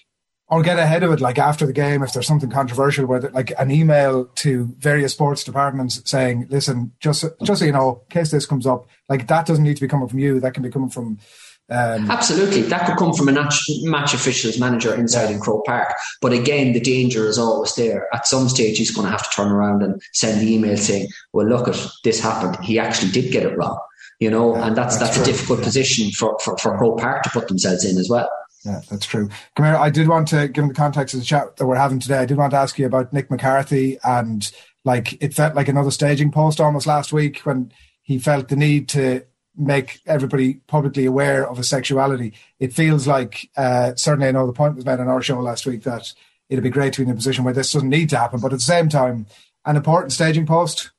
or 0.52 0.62
get 0.62 0.78
ahead 0.78 1.02
of 1.02 1.10
it, 1.12 1.20
like 1.22 1.38
after 1.38 1.64
the 1.64 1.72
game, 1.72 2.02
if 2.02 2.12
there's 2.12 2.26
something 2.26 2.50
controversial 2.50 3.10
it, 3.14 3.32
like 3.32 3.54
an 3.58 3.70
email 3.70 4.26
to 4.34 4.74
various 4.78 5.14
sports 5.14 5.44
departments 5.44 6.02
saying, 6.04 6.46
"Listen, 6.50 6.92
just 7.00 7.24
just 7.42 7.60
so 7.60 7.64
you 7.64 7.72
know, 7.72 8.02
in 8.04 8.10
case 8.10 8.30
this 8.30 8.44
comes 8.44 8.66
up, 8.66 8.86
like 9.08 9.28
that 9.28 9.46
doesn't 9.46 9.64
need 9.64 9.76
to 9.76 9.80
be 9.80 9.88
coming 9.88 10.08
from 10.08 10.18
you. 10.18 10.40
That 10.40 10.52
can 10.52 10.62
be 10.62 10.70
coming 10.70 10.90
from." 10.90 11.18
Um, 11.72 12.10
Absolutely, 12.10 12.62
that 12.62 12.86
could 12.86 12.96
come 12.96 13.14
from 13.14 13.28
a 13.28 13.32
match, 13.32 13.58
match 13.82 14.12
officials 14.12 14.58
manager 14.58 14.94
inside 14.94 15.30
yeah. 15.30 15.36
in 15.36 15.40
Croke 15.40 15.64
Park. 15.64 15.94
But 16.20 16.32
again, 16.32 16.72
the 16.72 16.80
danger 16.80 17.26
is 17.26 17.38
always 17.38 17.74
there. 17.74 18.08
At 18.14 18.26
some 18.26 18.48
stage, 18.48 18.76
he's 18.76 18.90
going 18.90 19.06
to 19.06 19.10
have 19.10 19.28
to 19.28 19.34
turn 19.34 19.50
around 19.50 19.82
and 19.82 20.00
send 20.12 20.40
the 20.40 20.52
email 20.52 20.76
saying, 20.76 21.08
"Well, 21.32 21.46
look, 21.46 21.68
at 21.68 21.80
this 22.04 22.20
happened. 22.20 22.62
He 22.62 22.78
actually 22.78 23.10
did 23.10 23.32
get 23.32 23.44
it 23.44 23.56
wrong." 23.56 23.78
You 24.20 24.30
know, 24.30 24.54
yeah, 24.54 24.68
and 24.68 24.76
that's 24.76 24.98
that's, 24.98 25.16
that's 25.16 25.28
a 25.28 25.32
difficult 25.32 25.62
position 25.62 26.10
for, 26.10 26.38
for 26.44 26.56
for 26.58 26.76
Croke 26.76 27.00
Park 27.00 27.22
to 27.22 27.30
put 27.30 27.48
themselves 27.48 27.84
in 27.84 27.96
as 27.96 28.08
well. 28.08 28.28
Yeah, 28.64 28.80
that's 28.90 29.06
true. 29.06 29.28
Come 29.56 29.66
here. 29.66 29.76
I 29.76 29.90
did 29.90 30.08
want 30.08 30.28
to, 30.28 30.46
given 30.48 30.68
the 30.68 30.74
context 30.74 31.14
of 31.14 31.20
the 31.20 31.26
chat 31.26 31.56
that 31.56 31.66
we're 31.66 31.76
having 31.76 31.98
today, 31.98 32.18
I 32.18 32.26
did 32.26 32.36
want 32.36 32.52
to 32.52 32.58
ask 32.58 32.78
you 32.78 32.86
about 32.86 33.12
Nick 33.12 33.30
McCarthy 33.30 33.98
and 34.04 34.50
like 34.84 35.20
it 35.22 35.34
felt 35.34 35.54
like 35.54 35.68
another 35.68 35.90
staging 35.90 36.30
post 36.30 36.60
almost 36.60 36.86
last 36.86 37.12
week 37.12 37.38
when 37.40 37.72
he 38.02 38.18
felt 38.18 38.48
the 38.48 38.56
need 38.56 38.88
to 38.90 39.24
make 39.56 40.00
everybody 40.06 40.54
publicly 40.66 41.04
aware 41.04 41.46
of 41.46 41.58
a 41.58 41.64
sexuality. 41.64 42.32
It 42.58 42.72
feels 42.72 43.06
like 43.06 43.50
uh, 43.56 43.94
certainly 43.96 44.28
I 44.28 44.32
know 44.32 44.46
the 44.46 44.52
point 44.52 44.76
was 44.76 44.86
made 44.86 45.00
on 45.00 45.08
our 45.08 45.22
show 45.22 45.40
last 45.40 45.66
week 45.66 45.82
that 45.82 46.12
it'd 46.48 46.64
be 46.64 46.70
great 46.70 46.92
to 46.94 47.00
be 47.00 47.06
in 47.06 47.12
a 47.12 47.16
position 47.16 47.44
where 47.44 47.54
this 47.54 47.72
doesn't 47.72 47.88
need 47.88 48.10
to 48.10 48.18
happen, 48.18 48.40
but 48.40 48.52
at 48.52 48.58
the 48.58 48.64
same 48.64 48.88
time, 48.88 49.26
an 49.64 49.76
important 49.76 50.12
staging 50.12 50.46
post 50.46 50.90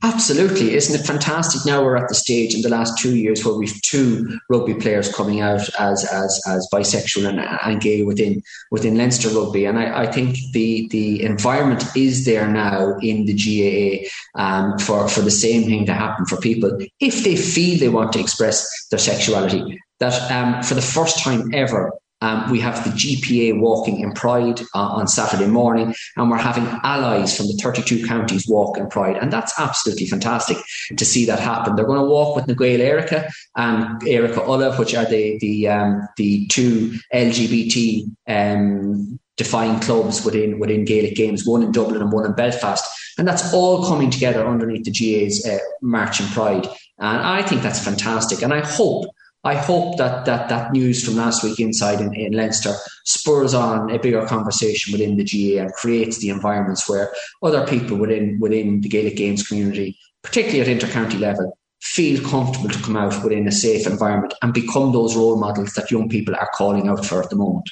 Absolutely. 0.00 0.74
Isn't 0.74 1.00
it 1.00 1.04
fantastic? 1.04 1.66
Now 1.66 1.82
we're 1.82 1.96
at 1.96 2.08
the 2.08 2.14
stage 2.14 2.54
in 2.54 2.62
the 2.62 2.68
last 2.68 2.96
two 2.98 3.16
years 3.16 3.44
where 3.44 3.54
we've 3.54 3.82
two 3.82 4.38
rugby 4.48 4.74
players 4.74 5.12
coming 5.12 5.40
out 5.40 5.68
as 5.80 6.04
as, 6.04 6.40
as 6.46 6.68
bisexual 6.72 7.28
and, 7.28 7.40
and 7.40 7.80
gay 7.80 8.04
within 8.04 8.40
within 8.70 8.96
Leinster 8.96 9.28
rugby. 9.30 9.64
And 9.64 9.76
I, 9.76 10.02
I 10.02 10.06
think 10.06 10.36
the 10.52 10.86
the 10.92 11.24
environment 11.24 11.84
is 11.96 12.24
there 12.24 12.46
now 12.46 12.96
in 13.02 13.24
the 13.24 13.34
GAA 13.34 14.08
um, 14.40 14.78
for, 14.78 15.08
for 15.08 15.20
the 15.20 15.32
same 15.32 15.64
thing 15.64 15.84
to 15.86 15.94
happen 15.94 16.26
for 16.26 16.36
people 16.36 16.78
if 17.00 17.24
they 17.24 17.34
feel 17.34 17.80
they 17.80 17.88
want 17.88 18.12
to 18.12 18.20
express 18.20 18.86
their 18.90 19.00
sexuality. 19.00 19.80
That 19.98 20.30
um, 20.30 20.62
for 20.62 20.74
the 20.74 20.82
first 20.82 21.18
time 21.18 21.52
ever, 21.52 21.90
um, 22.20 22.50
we 22.50 22.60
have 22.60 22.82
the 22.84 22.90
GPA 22.90 23.60
walking 23.60 24.00
in 24.00 24.12
Pride 24.12 24.60
uh, 24.74 24.88
on 24.88 25.06
Saturday 25.06 25.46
morning, 25.46 25.94
and 26.16 26.30
we're 26.30 26.36
having 26.36 26.66
allies 26.82 27.36
from 27.36 27.46
the 27.46 27.58
32 27.62 28.06
counties 28.06 28.46
walk 28.48 28.76
in 28.76 28.88
Pride. 28.88 29.16
And 29.16 29.32
that's 29.32 29.58
absolutely 29.58 30.06
fantastic 30.06 30.58
to 30.96 31.04
see 31.04 31.26
that 31.26 31.38
happen. 31.38 31.76
They're 31.76 31.86
going 31.86 32.00
to 32.00 32.06
walk 32.06 32.34
with 32.34 32.48
Na 32.48 32.54
Gaeil 32.54 32.80
Aeracha 32.80 33.30
and 33.56 34.00
Aeracha 34.02 34.44
Uladh, 34.46 34.78
which 34.78 34.94
are 34.94 35.04
the, 35.04 35.38
the, 35.40 35.68
um, 35.68 36.08
the 36.16 36.46
two 36.48 36.94
LGBT 37.14 38.02
um, 38.26 39.20
defined 39.36 39.82
clubs 39.82 40.24
within, 40.24 40.58
within 40.58 40.84
Gaelic 40.84 41.14
Games, 41.14 41.46
one 41.46 41.62
in 41.62 41.70
Dublin 41.70 42.02
and 42.02 42.12
one 42.12 42.26
in 42.26 42.32
Belfast. 42.32 42.84
And 43.16 43.26
that's 43.26 43.54
all 43.54 43.86
coming 43.86 44.10
together 44.10 44.46
underneath 44.46 44.84
the 44.84 44.90
GAA's 44.90 45.46
uh, 45.46 45.58
March 45.82 46.20
in 46.20 46.26
Pride. 46.28 46.66
And 46.98 47.18
I 47.22 47.42
think 47.42 47.62
that's 47.62 47.82
fantastic. 47.82 48.42
And 48.42 48.52
I 48.52 48.60
hope 48.60 49.06
I 49.48 49.54
hope 49.54 49.96
that 49.96 50.26
that 50.26 50.50
that 50.50 50.72
news 50.72 51.02
from 51.02 51.16
last 51.16 51.42
week 51.42 51.58
inside 51.58 52.02
in, 52.02 52.12
in 52.14 52.32
Leinster 52.34 52.74
spurs 53.06 53.54
on 53.54 53.90
a 53.90 53.98
bigger 53.98 54.26
conversation 54.26 54.92
within 54.92 55.16
the 55.16 55.24
GAA 55.24 55.62
and 55.62 55.72
creates 55.72 56.18
the 56.18 56.28
environments 56.28 56.86
where 56.86 57.10
other 57.42 57.66
people 57.66 57.96
within 57.96 58.38
within 58.38 58.82
the 58.82 58.90
Gaelic 58.90 59.16
Games 59.16 59.48
community, 59.48 59.96
particularly 60.22 60.60
at 60.60 60.78
intercounty 60.78 61.18
level, 61.18 61.56
feel 61.80 62.22
comfortable 62.28 62.68
to 62.68 62.82
come 62.82 62.96
out 62.96 63.24
within 63.24 63.48
a 63.48 63.52
safe 63.52 63.86
environment 63.86 64.34
and 64.42 64.52
become 64.52 64.92
those 64.92 65.16
role 65.16 65.38
models 65.38 65.72
that 65.72 65.90
young 65.90 66.10
people 66.10 66.34
are 66.34 66.50
calling 66.52 66.86
out 66.86 67.06
for 67.06 67.22
at 67.22 67.30
the 67.30 67.36
moment. 67.36 67.70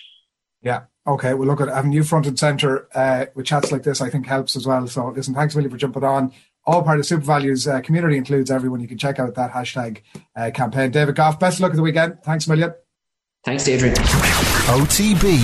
Yeah. 0.63 0.85
Okay. 1.07 1.35
Well, 1.35 1.47
look 1.47 1.61
at 1.61 1.69
having 1.69 1.93
you 1.93 2.05
front 2.05 2.27
and 2.27 2.39
centre 2.39 2.89
uh, 2.95 3.27
with 3.35 3.45
chats 3.45 3.71
like 3.71 3.83
this, 3.83 4.01
I 4.01 4.09
think 4.09 4.27
helps 4.27 4.57
as 4.57 4.67
well. 4.67 4.87
So, 4.89 5.09
listen, 5.09 5.35
thanks, 5.35 5.55
Willie, 5.55 5.69
for 5.69 5.77
jumping 5.77 6.05
on 6.05 6.33
all 6.67 6.83
part 6.83 6.99
of 6.99 7.07
SuperValu's 7.07 7.69
uh, 7.69 7.81
community 7.81 8.17
includes 8.17 8.51
everyone. 8.51 8.81
You 8.81 8.89
can 8.89 8.99
check 8.99 9.19
out 9.19 9.35
that 9.35 9.53
hashtag 9.53 10.03
uh, 10.35 10.51
campaign. 10.53 10.91
David 10.91 11.15
Gough, 11.15 11.39
best 11.39 11.59
of 11.59 11.61
luck 11.63 11.71
at 11.71 11.77
the 11.77 11.83
weekend. 11.83 12.19
Thanks 12.25 12.47
a 12.47 12.51
million. 12.51 12.75
Thanks, 13.45 13.69
Adrian. 13.69 13.95
OTB 13.95 15.37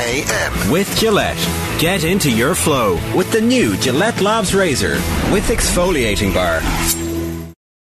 AM. 0.00 0.70
With 0.70 0.94
Gillette. 0.96 1.36
Get 1.78 2.04
into 2.04 2.30
your 2.30 2.54
flow 2.54 2.94
with 3.16 3.30
the 3.32 3.40
new 3.40 3.76
Gillette 3.76 4.20
Labs 4.20 4.54
Razor 4.54 4.94
with 5.32 5.44
exfoliating 5.48 6.32
bar. 6.32 7.01